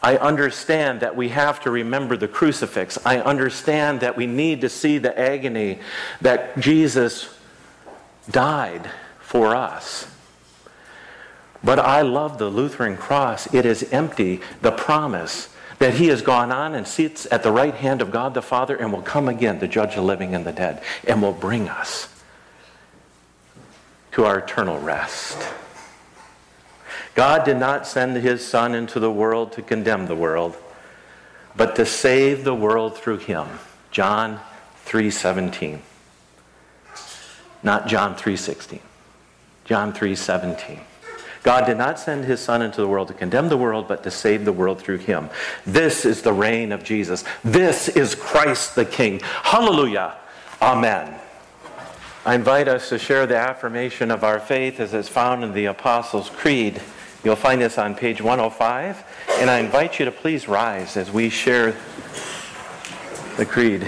I 0.04 0.18
understand 0.18 1.00
that 1.00 1.16
we 1.16 1.30
have 1.30 1.62
to 1.62 1.72
remember 1.72 2.18
the 2.18 2.28
crucifix. 2.28 2.98
I 3.06 3.20
understand 3.20 4.02
that 4.02 4.18
we 4.18 4.28
need 4.28 4.60
to 4.62 4.70
see 4.70 4.98
the 4.98 5.18
agony 5.18 5.80
that 6.20 6.60
Jesus 6.60 7.34
died 8.30 8.92
for 9.22 9.56
us. 9.56 10.06
But 11.64 11.80
I 11.80 12.02
love 12.02 12.38
the 12.38 12.50
Lutheran 12.50 12.98
cross. 12.98 13.52
It 13.54 13.66
is 13.66 13.84
empty, 13.94 14.42
the 14.62 14.72
promise 14.72 15.48
that 15.80 15.94
he 15.94 16.08
has 16.08 16.22
gone 16.22 16.52
on 16.52 16.76
and 16.76 16.86
sits 16.86 17.26
at 17.32 17.42
the 17.42 17.52
right 17.54 17.74
hand 17.74 18.02
of 18.02 18.12
God 18.12 18.34
the 18.34 18.42
Father 18.42 18.76
and 18.76 18.92
will 18.92 19.02
come 19.02 19.30
again 19.30 19.62
to 19.62 19.70
judge 19.70 19.96
the 19.96 20.02
living 20.02 20.36
and 20.36 20.46
the 20.46 20.52
dead 20.52 20.84
and 21.08 21.22
will 21.22 21.32
bring 21.32 21.70
us 21.70 22.10
to 24.12 24.26
our 24.26 24.40
eternal 24.40 24.80
rest. 24.80 25.38
God 27.16 27.46
did 27.46 27.58
not 27.58 27.86
send 27.86 28.18
his 28.18 28.46
Son 28.46 28.74
into 28.74 29.00
the 29.00 29.12
world 29.12 29.52
to 29.54 29.62
condemn 29.62 30.08
the 30.08 30.16
world, 30.16 30.58
but 31.56 31.76
to 31.76 31.86
save 31.86 32.44
the 32.44 32.56
world 32.56 32.98
through 32.98 33.20
him. 33.20 33.48
John 33.92 34.40
3:17. 34.86 35.82
Not 37.62 37.88
John 37.88 38.16
3:16. 38.16 38.82
John 39.66 39.94
3:17. 39.94 40.82
God 41.44 41.66
did 41.66 41.78
not 41.78 42.00
send 42.00 42.26
his 42.26 42.40
Son 42.40 42.62
into 42.62 42.82
the 42.82 42.88
world 42.88 43.10
to 43.10 43.14
condemn 43.14 43.50
the 43.50 43.58
world, 43.58 43.88
but 43.88 44.02
to 44.04 44.12
save 44.12 44.46
the 44.46 44.54
world 44.54 44.82
through 44.82 45.00
him. 45.00 45.30
This 45.66 46.06
is 46.06 46.22
the 46.22 46.34
reign 46.34 46.72
of 46.72 46.84
Jesus. 46.84 47.24
This 47.44 47.90
is 47.90 48.16
Christ 48.16 48.76
the 48.76 48.86
King. 48.86 49.20
Hallelujah. 49.44 50.14
Amen. 50.62 51.14
I 52.26 52.36
invite 52.36 52.70
us 52.70 52.88
to 52.90 52.98
share 52.98 53.26
the 53.26 53.38
affirmation 53.38 54.10
of 54.10 54.24
our 54.24 54.40
faith 54.40 54.80
as 54.80 54.94
is 54.94 55.10
found 55.10 55.44
in 55.44 55.54
the 55.54 55.66
Apostles' 55.66 56.30
Creed. 56.30 56.82
You'll 57.24 57.38
find 57.38 57.62
this 57.62 57.78
on 57.78 57.96
page 57.96 58.22
105. 58.22 59.04
And 59.40 59.50
I 59.50 59.60
invite 59.60 59.98
you 59.98 60.06
to 60.06 60.12
please 60.12 60.48
rise 60.48 60.98
as 60.98 61.10
we 61.10 61.30
share 61.30 61.76
the 63.38 63.46
Creed. 63.46 63.88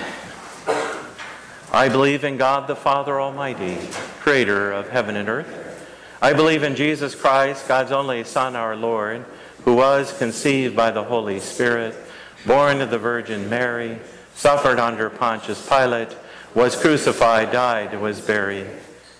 I 1.71 1.89
believe 1.89 2.23
in 2.23 2.37
God 2.37 2.67
the 2.67 2.75
Father 2.75 3.19
Almighty, 3.19 3.77
creator 4.21 4.71
of 4.71 4.87
heaven 4.87 5.17
and 5.17 5.27
earth. 5.27 5.63
I 6.21 6.31
believe 6.31 6.63
in 6.63 6.75
Jesus 6.75 7.13
Christ, 7.13 7.67
God's 7.67 7.91
only 7.91 8.23
Son, 8.23 8.55
our 8.55 8.75
Lord, 8.75 9.25
who 9.65 9.75
was 9.75 10.17
conceived 10.17 10.73
by 10.73 10.91
the 10.91 11.03
Holy 11.03 11.41
Spirit, 11.41 11.93
born 12.45 12.79
of 12.79 12.89
the 12.89 12.97
Virgin 12.97 13.49
Mary, 13.49 13.99
suffered 14.35 14.79
under 14.79 15.09
Pontius 15.09 15.67
Pilate, 15.67 16.15
was 16.53 16.77
crucified, 16.77 17.51
died, 17.51 17.99
was 17.99 18.21
buried. 18.21 18.67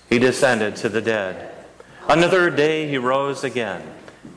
He 0.08 0.18
descended 0.18 0.76
to 0.76 0.88
the 0.88 1.02
dead. 1.02 1.52
On 2.08 2.20
the 2.20 2.28
third 2.30 2.56
day 2.56 2.88
he 2.88 2.96
rose 2.96 3.44
again. 3.44 3.82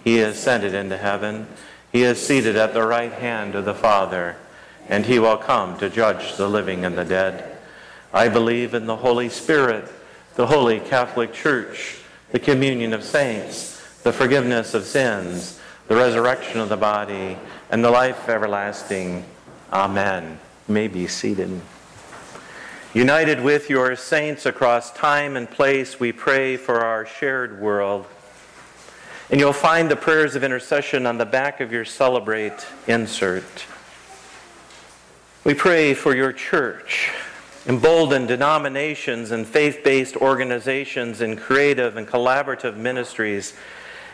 He 0.03 0.19
ascended 0.19 0.73
into 0.73 0.97
heaven. 0.97 1.47
He 1.91 2.03
is 2.03 2.25
seated 2.25 2.55
at 2.55 2.73
the 2.73 2.85
right 2.85 3.13
hand 3.13 3.55
of 3.55 3.65
the 3.65 3.73
Father, 3.73 4.35
and 4.87 5.05
he 5.05 5.19
will 5.19 5.37
come 5.37 5.77
to 5.79 5.89
judge 5.89 6.35
the 6.37 6.47
living 6.47 6.85
and 6.85 6.97
the 6.97 7.05
dead. 7.05 7.57
I 8.13 8.29
believe 8.29 8.73
in 8.73 8.85
the 8.85 8.97
Holy 8.97 9.29
Spirit, 9.29 9.89
the 10.35 10.47
holy 10.47 10.79
Catholic 10.79 11.33
Church 11.33 11.99
the 12.31 12.39
communion 12.39 12.93
of 12.93 13.03
saints, 13.03 13.81
the 14.03 14.13
forgiveness 14.13 14.73
of 14.73 14.83
sins, 14.83 15.59
the 15.87 15.95
resurrection 15.95 16.59
of 16.59 16.69
the 16.69 16.77
body, 16.77 17.37
and 17.71 17.83
the 17.83 17.89
life 17.89 18.29
everlasting. 18.29 19.25
Amen. 19.73 20.39
You 20.67 20.73
may 20.73 20.87
be 20.87 21.07
seated. 21.07 21.59
United 22.93 23.41
with 23.41 23.69
your 23.69 23.95
saints 23.95 24.45
across 24.45 24.91
time 24.91 25.35
and 25.35 25.49
place, 25.49 25.99
we 25.99 26.11
pray 26.11 26.57
for 26.57 26.81
our 26.81 27.05
shared 27.05 27.59
world. 27.59 28.05
And 29.31 29.39
you'll 29.39 29.53
find 29.53 29.91
the 29.91 29.95
prayers 29.95 30.35
of 30.35 30.43
intercession 30.43 31.05
on 31.05 31.17
the 31.17 31.25
back 31.25 31.61
of 31.61 31.71
your 31.71 31.85
Celebrate 31.85 32.65
insert. 32.87 33.65
We 35.43 35.53
pray 35.53 35.93
for 35.93 36.15
your 36.15 36.33
church 36.33 37.11
embolden 37.67 38.25
denominations 38.25 39.31
and 39.31 39.45
faith 39.45 39.83
based 39.83 40.15
organizations 40.15 41.21
in 41.21 41.37
creative 41.37 41.97
and 41.97 42.07
collaborative 42.07 42.75
ministries, 42.75 43.53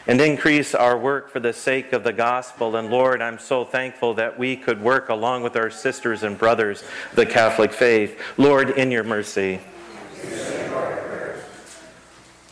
and 0.08 0.20
increase 0.20 0.76
our 0.76 0.98
work 0.98 1.30
for 1.30 1.40
the 1.40 1.54
sake 1.54 1.94
of 1.94 2.04
the 2.04 2.14
gospel. 2.14 2.76
And 2.76 2.90
Lord, 2.90 3.22
I'm 3.22 3.40
so 3.40 3.64
thankful 3.64 4.14
that 4.16 4.38
we 4.38 4.56
could 4.56 4.82
work 4.82 5.10
along 5.10 5.44
with 5.44 5.56
our 5.56 5.70
sisters 5.70 6.24
and 6.24 6.38
brothers, 6.38 6.84
the 7.14 7.26
Catholic 7.26 7.72
faith. 7.72 8.20
Lord, 8.38 8.72
in 8.72 8.92
your 8.92 9.04
mercy. 9.04 9.62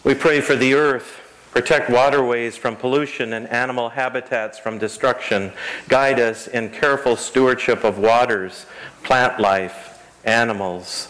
We 0.04 0.16
pray 0.16 0.42
for 0.42 0.56
the 0.56 0.74
earth. 0.74 1.20
Protect 1.54 1.88
waterways 1.88 2.58
from 2.58 2.76
pollution 2.76 3.34
and 3.34 3.48
animal 3.48 3.90
habitats 3.90 4.58
from 4.58 4.80
destruction. 4.80 5.52
Guide 5.88 6.20
us 6.20 6.48
in 6.48 6.70
careful 6.70 7.16
stewardship 7.16 7.84
of 7.84 8.00
waters, 8.00 8.66
plant 9.04 9.40
life, 9.40 10.04
animals. 10.26 11.10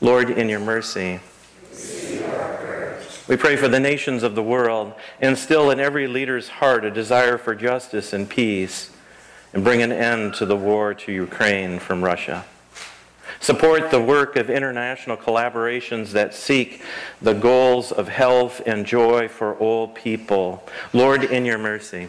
Lord, 0.00 0.30
in 0.30 0.48
your 0.48 0.60
mercy. 0.60 1.20
We 3.28 3.36
pray 3.36 3.56
for 3.56 3.68
the 3.68 3.78
nations 3.80 4.22
of 4.22 4.34
the 4.34 4.42
world. 4.42 4.94
Instill 5.20 5.70
in 5.70 5.78
every 5.78 6.06
leader's 6.06 6.48
heart 6.48 6.86
a 6.86 6.90
desire 6.90 7.36
for 7.36 7.54
justice 7.54 8.14
and 8.14 8.26
peace, 8.26 8.90
and 9.52 9.62
bring 9.62 9.82
an 9.82 9.92
end 9.92 10.32
to 10.34 10.46
the 10.46 10.56
war 10.56 10.94
to 10.94 11.12
Ukraine 11.12 11.78
from 11.78 12.02
Russia. 12.02 12.46
Support 13.42 13.90
the 13.90 14.00
work 14.00 14.36
of 14.36 14.48
international 14.48 15.16
collaborations 15.16 16.12
that 16.12 16.32
seek 16.32 16.80
the 17.20 17.32
goals 17.32 17.90
of 17.90 18.06
health 18.06 18.62
and 18.66 18.86
joy 18.86 19.26
for 19.26 19.56
all 19.56 19.88
people. 19.88 20.62
Lord, 20.92 21.24
in 21.24 21.44
your 21.44 21.58
mercy. 21.58 22.06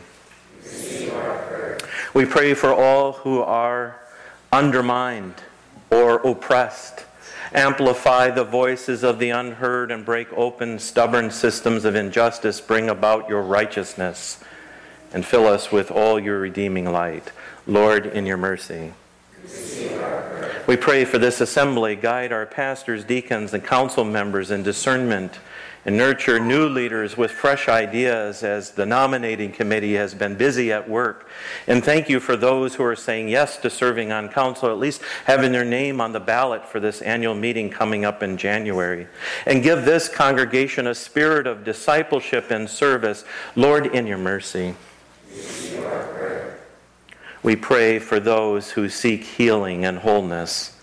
We 2.14 2.26
pray 2.26 2.54
for 2.54 2.72
all 2.72 3.14
who 3.14 3.42
are 3.42 4.00
undermined 4.52 5.34
or 5.90 6.18
oppressed. 6.18 7.06
Amplify 7.52 8.30
the 8.30 8.44
voices 8.44 9.04
of 9.04 9.18
the 9.18 9.32
unheard 9.32 9.90
and 9.90 10.06
break 10.06 10.32
open 10.34 10.78
stubborn 10.78 11.32
systems 11.32 11.84
of 11.84 11.96
injustice. 11.96 12.62
Bring 12.62 12.90
about 12.90 13.28
your 13.28 13.42
righteousness 13.42 14.40
and 15.12 15.26
fill 15.26 15.48
us 15.48 15.72
with 15.72 15.90
all 15.90 16.20
your 16.20 16.40
redeeming 16.40 16.86
light. 16.86 17.32
Lord, 17.66 18.06
in 18.06 18.28
your 18.28 18.38
mercy. 18.38 18.94
We 20.68 20.78
pray 20.78 21.06
for 21.06 21.18
this 21.18 21.42
assembly. 21.42 21.96
Guide 21.96 22.32
our 22.32 22.46
pastors, 22.46 23.04
deacons, 23.04 23.54
and 23.54 23.64
council 23.64 24.04
members 24.06 24.50
in 24.50 24.64
discernment 24.64 25.40
and 25.86 25.98
nurture 25.98 26.40
new 26.40 26.70
leaders 26.70 27.18
with 27.18 27.32
fresh 27.32 27.68
ideas 27.68 28.44
as 28.44 28.72
the 28.72 28.86
nominating 28.86 29.52
committee 29.52 29.96
has 29.96 30.14
been 30.14 30.36
busy 30.36 30.72
at 30.72 30.90
work. 30.90 31.28
And 31.68 31.84
thank 31.84 32.08
you 32.08 32.20
for 32.20 32.38
those 32.38 32.76
who 32.76 32.84
are 32.84 32.96
saying 32.96 33.28
yes 33.28 33.58
to 33.58 33.70
serving 33.70 34.12
on 34.12 34.30
council, 34.30 34.70
at 34.70 34.78
least 34.78 35.02
having 35.26 35.52
their 35.52 35.66
name 35.66 36.00
on 36.00 36.14
the 36.14 36.20
ballot 36.20 36.66
for 36.66 36.80
this 36.80 37.02
annual 37.02 37.36
meeting 37.36 37.70
coming 37.70 38.06
up 38.06 38.24
in 38.24 38.38
January. 38.38 39.08
And 39.46 39.62
give 39.62 39.84
this 39.84 40.08
congregation 40.08 40.88
a 40.88 40.96
spirit 40.96 41.48
of 41.48 41.66
discipleship 41.66 42.50
and 42.50 42.70
service. 42.70 43.26
Lord, 43.56 43.88
in 43.88 44.08
your 44.08 44.18
mercy. 44.18 44.76
We 47.44 47.58
pray 47.58 48.00
for 48.00 48.22
those 48.22 48.72
who 48.72 48.88
seek 48.88 49.26
healing 49.26 49.84
and 49.84 49.98
wholeness. 49.98 50.80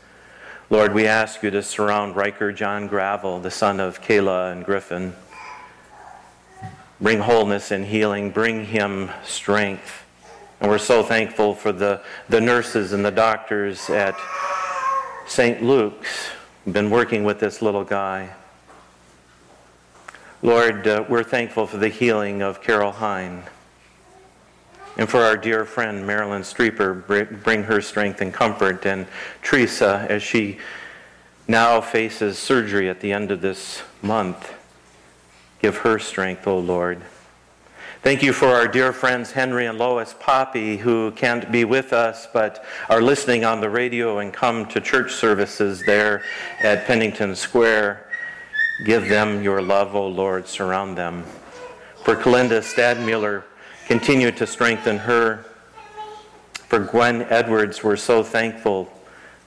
Lord, 0.68 0.92
we 0.92 1.06
ask 1.06 1.42
you 1.42 1.50
to 1.52 1.62
surround 1.62 2.16
Riker 2.16 2.52
John 2.52 2.86
Gravel, 2.86 3.40
the 3.40 3.50
son 3.50 3.80
of 3.80 4.02
Kayla 4.02 4.52
and 4.52 4.62
Griffin. 4.62 5.14
Bring 7.00 7.20
wholeness 7.20 7.70
and 7.70 7.86
healing, 7.86 8.30
bring 8.30 8.66
him 8.66 9.10
strength. 9.24 10.04
And 10.60 10.70
we're 10.70 10.76
so 10.76 11.02
thankful 11.02 11.54
for 11.54 11.72
the, 11.72 12.02
the 12.28 12.42
nurses 12.42 12.92
and 12.92 13.06
the 13.06 13.10
doctors 13.10 13.88
at 13.88 14.14
St. 15.26 15.62
Luke's 15.62 16.28
who've 16.66 16.74
been 16.74 16.90
working 16.90 17.24
with 17.24 17.40
this 17.40 17.62
little 17.62 17.84
guy. 17.84 18.34
Lord, 20.42 20.86
uh, 20.86 21.06
we're 21.08 21.24
thankful 21.24 21.66
for 21.66 21.78
the 21.78 21.88
healing 21.88 22.42
of 22.42 22.62
Carol 22.62 22.92
Hine. 22.92 23.44
And 24.96 25.08
for 25.08 25.20
our 25.20 25.36
dear 25.36 25.64
friend 25.64 26.06
Marilyn 26.06 26.42
Streeper, 26.42 27.42
bring 27.42 27.62
her 27.64 27.80
strength 27.80 28.20
and 28.20 28.32
comfort. 28.32 28.84
And 28.86 29.06
Teresa, 29.42 30.06
as 30.08 30.22
she 30.22 30.58
now 31.48 31.80
faces 31.80 32.38
surgery 32.38 32.88
at 32.88 33.00
the 33.00 33.12
end 33.12 33.30
of 33.30 33.40
this 33.40 33.82
month, 34.02 34.54
give 35.60 35.78
her 35.78 35.98
strength, 35.98 36.46
O 36.46 36.58
Lord. 36.58 37.00
Thank 38.02 38.22
you 38.22 38.32
for 38.32 38.46
our 38.46 38.66
dear 38.66 38.94
friends 38.94 39.32
Henry 39.32 39.66
and 39.66 39.76
Lois 39.76 40.14
Poppy, 40.18 40.78
who 40.78 41.10
can't 41.10 41.52
be 41.52 41.64
with 41.66 41.92
us 41.92 42.26
but 42.32 42.64
are 42.88 43.02
listening 43.02 43.44
on 43.44 43.60
the 43.60 43.68
radio 43.68 44.20
and 44.20 44.32
come 44.32 44.64
to 44.68 44.80
church 44.80 45.12
services 45.12 45.82
there 45.84 46.22
at 46.62 46.86
Pennington 46.86 47.36
Square. 47.36 48.08
Give 48.86 49.06
them 49.06 49.42
your 49.42 49.60
love, 49.60 49.94
O 49.94 50.06
Lord. 50.06 50.48
Surround 50.48 50.96
them. 50.96 51.24
For 52.04 52.16
Kalinda 52.16 52.62
Stadmuller, 52.62 53.44
Continue 53.90 54.30
to 54.30 54.46
strengthen 54.46 54.98
her. 54.98 55.44
For 56.52 56.78
Gwen 56.78 57.22
Edwards, 57.22 57.82
we're 57.82 57.96
so 57.96 58.22
thankful 58.22 58.88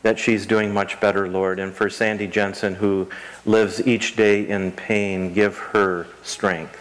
that 0.01 0.19
she's 0.19 0.45
doing 0.45 0.73
much 0.73 0.99
better, 0.99 1.29
Lord. 1.29 1.59
And 1.59 1.73
for 1.73 1.89
Sandy 1.89 2.27
Jensen, 2.27 2.75
who 2.75 3.07
lives 3.45 3.87
each 3.87 4.17
day 4.17 4.45
in 4.45 4.73
pain, 4.73 5.33
give 5.33 5.57
her 5.57 6.07
strength. 6.23 6.77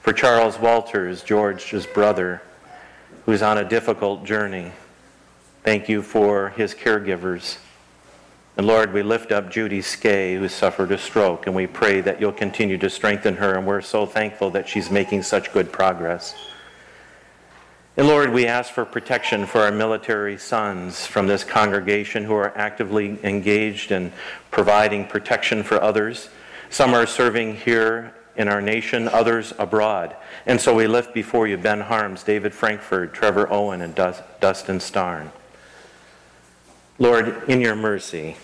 For 0.00 0.14
Charles 0.14 0.58
Walters, 0.58 1.22
George's 1.22 1.84
brother, 1.84 2.40
who's 3.26 3.42
on 3.42 3.58
a 3.58 3.68
difficult 3.68 4.24
journey, 4.24 4.72
thank 5.64 5.90
you 5.90 6.00
for 6.00 6.48
his 6.56 6.74
caregivers. 6.74 7.58
And 8.56 8.66
Lord, 8.66 8.94
we 8.94 9.02
lift 9.02 9.30
up 9.30 9.50
Judy 9.50 9.82
Skay, 9.82 10.36
who 10.36 10.48
suffered 10.48 10.90
a 10.92 10.96
stroke, 10.96 11.46
and 11.46 11.54
we 11.54 11.66
pray 11.66 12.00
that 12.00 12.18
you'll 12.18 12.32
continue 12.32 12.78
to 12.78 12.88
strengthen 12.88 13.36
her. 13.36 13.56
And 13.56 13.66
we're 13.66 13.82
so 13.82 14.06
thankful 14.06 14.48
that 14.52 14.66
she's 14.66 14.90
making 14.90 15.24
such 15.24 15.52
good 15.52 15.70
progress. 15.70 16.34
And 17.98 18.06
Lord, 18.06 18.32
we 18.32 18.46
ask 18.46 18.72
for 18.72 18.84
protection 18.84 19.44
for 19.44 19.62
our 19.62 19.72
military 19.72 20.38
sons 20.38 21.04
from 21.04 21.26
this 21.26 21.42
congregation 21.42 22.22
who 22.22 22.34
are 22.34 22.56
actively 22.56 23.18
engaged 23.24 23.90
in 23.90 24.12
providing 24.52 25.04
protection 25.04 25.64
for 25.64 25.82
others. 25.82 26.28
Some 26.70 26.94
are 26.94 27.08
serving 27.08 27.56
here 27.56 28.14
in 28.36 28.46
our 28.46 28.62
nation, 28.62 29.08
others 29.08 29.52
abroad. 29.58 30.14
And 30.46 30.60
so 30.60 30.76
we 30.76 30.86
lift 30.86 31.12
before 31.12 31.48
you 31.48 31.56
Ben 31.56 31.80
Harms, 31.80 32.22
David 32.22 32.54
Frankford, 32.54 33.12
Trevor 33.12 33.52
Owen, 33.52 33.82
and 33.82 33.96
Dustin 33.96 34.78
Starn. 34.78 35.32
Lord, 37.00 37.50
in 37.50 37.60
your 37.60 37.74
mercy, 37.74 38.36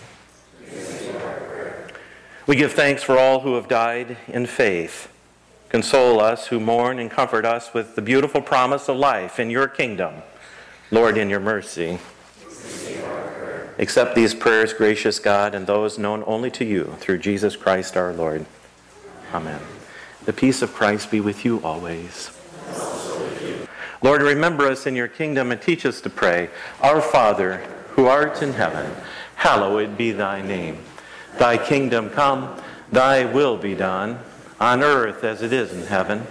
we 2.45 2.57
give 2.57 2.73
thanks 2.73 3.03
for 3.03 3.17
all 3.17 3.39
who 3.39 3.55
have 3.55 3.69
died 3.69 4.17
in 4.27 4.47
faith 4.47 5.14
Console 5.69 6.19
us 6.19 6.47
who 6.47 6.59
mourn 6.59 6.99
and 6.99 7.09
comfort 7.09 7.45
us 7.45 7.73
with 7.73 7.95
the 7.95 8.01
beautiful 8.01 8.41
promise 8.41 8.87
of 8.87 8.97
life 8.97 9.39
in 9.39 9.49
your 9.49 9.67
kingdom. 9.67 10.13
Lord, 10.91 11.17
in 11.17 11.29
your 11.29 11.39
mercy. 11.39 11.99
Accept 13.77 14.15
these 14.15 14.33
prayers, 14.33 14.73
gracious 14.73 15.19
God, 15.19 15.53
and 15.55 15.67
those 15.67 15.97
known 15.97 16.23
only 16.27 16.51
to 16.51 16.63
you 16.63 16.95
through 16.99 17.17
Jesus 17.17 17.55
Christ 17.55 17.97
our 17.97 18.13
Lord. 18.13 18.45
Amen. 19.33 19.59
The 20.23 20.33
peace 20.33 20.61
of 20.61 20.73
Christ 20.73 21.11
be 21.11 21.19
with 21.19 21.43
you 21.43 21.59
always. 21.63 22.31
Lord, 24.01 24.21
remember 24.21 24.67
us 24.67 24.85
in 24.85 24.95
your 24.95 25.07
kingdom 25.07 25.51
and 25.51 25.61
teach 25.61 25.85
us 25.85 25.99
to 26.01 26.09
pray. 26.09 26.49
Our 26.81 27.01
Father, 27.01 27.57
who 27.91 28.05
art 28.05 28.41
in 28.41 28.53
heaven, 28.53 28.91
hallowed 29.35 29.97
be 29.97 30.11
thy 30.11 30.41
name. 30.41 30.77
Thy 31.39 31.57
kingdom 31.57 32.11
come, 32.11 32.55
thy 32.91 33.25
will 33.25 33.57
be 33.57 33.73
done 33.73 34.19
on 34.59 34.83
earth 34.83 35.23
as 35.23 35.41
it 35.41 35.51
is 35.51 35.73
in 35.73 35.85
heaven. 35.87 36.25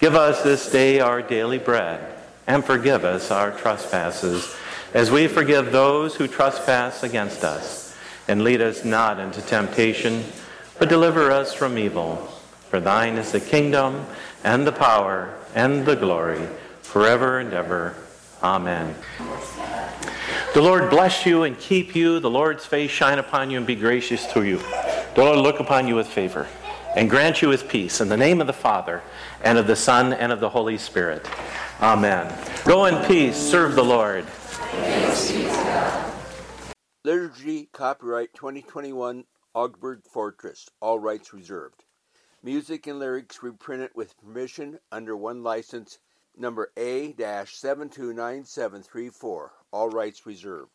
Give 0.00 0.14
us 0.14 0.42
this 0.42 0.70
day 0.70 1.00
our 1.00 1.22
daily 1.22 1.58
bread, 1.58 2.00
and 2.46 2.64
forgive 2.64 3.04
us 3.04 3.30
our 3.30 3.50
trespasses, 3.50 4.54
as 4.94 5.10
we 5.10 5.26
forgive 5.26 5.72
those 5.72 6.14
who 6.14 6.28
trespass 6.28 7.02
against 7.02 7.44
us. 7.44 7.96
And 8.26 8.42
lead 8.42 8.60
us 8.60 8.84
not 8.84 9.18
into 9.18 9.40
temptation, 9.42 10.24
but 10.78 10.88
deliver 10.88 11.30
us 11.30 11.54
from 11.54 11.78
evil. 11.78 12.16
For 12.70 12.78
thine 12.78 13.16
is 13.16 13.32
the 13.32 13.40
kingdom, 13.40 14.06
and 14.44 14.66
the 14.66 14.72
power, 14.72 15.34
and 15.54 15.86
the 15.86 15.96
glory, 15.96 16.46
forever 16.82 17.38
and 17.38 17.52
ever. 17.52 17.94
Amen. 18.42 18.94
The 20.54 20.62
Lord 20.62 20.90
bless 20.90 21.26
you 21.26 21.42
and 21.42 21.58
keep 21.58 21.96
you. 21.96 22.20
The 22.20 22.30
Lord's 22.30 22.64
face 22.64 22.90
shine 22.90 23.18
upon 23.18 23.50
you 23.50 23.58
and 23.58 23.66
be 23.66 23.74
gracious 23.74 24.26
to 24.32 24.44
you. 24.44 24.58
The 25.14 25.24
Lord 25.24 25.38
look 25.38 25.60
upon 25.60 25.88
you 25.88 25.96
with 25.96 26.06
favor 26.06 26.46
and 26.98 27.08
grant 27.08 27.40
you 27.40 27.48
his 27.50 27.62
peace. 27.62 28.00
In 28.00 28.08
the 28.08 28.16
name 28.16 28.40
of 28.40 28.48
the 28.48 28.52
Father, 28.52 29.04
and 29.44 29.56
of 29.56 29.68
the 29.68 29.76
Son, 29.76 30.12
and 30.12 30.32
of 30.32 30.40
the 30.40 30.48
Holy 30.48 30.76
Spirit. 30.76 31.24
Amen. 31.80 32.36
Go 32.64 32.86
in 32.86 33.06
peace. 33.06 33.36
Serve 33.36 33.76
the 33.76 33.84
Lord. 33.84 34.26
Liturgy 37.04 37.68
Copyright 37.72 38.34
2021 38.34 39.22
Augsburg 39.54 40.00
Fortress. 40.12 40.68
All 40.80 40.98
rights 40.98 41.32
reserved. 41.32 41.84
Music 42.42 42.88
and 42.88 42.98
lyrics 42.98 43.44
reprinted 43.44 43.90
with 43.94 44.18
permission 44.18 44.80
under 44.90 45.16
OneLicense 45.16 45.98
number 46.36 46.72
A-729734. 46.76 49.50
All 49.70 49.88
rights 49.88 50.26
reserved. 50.26 50.72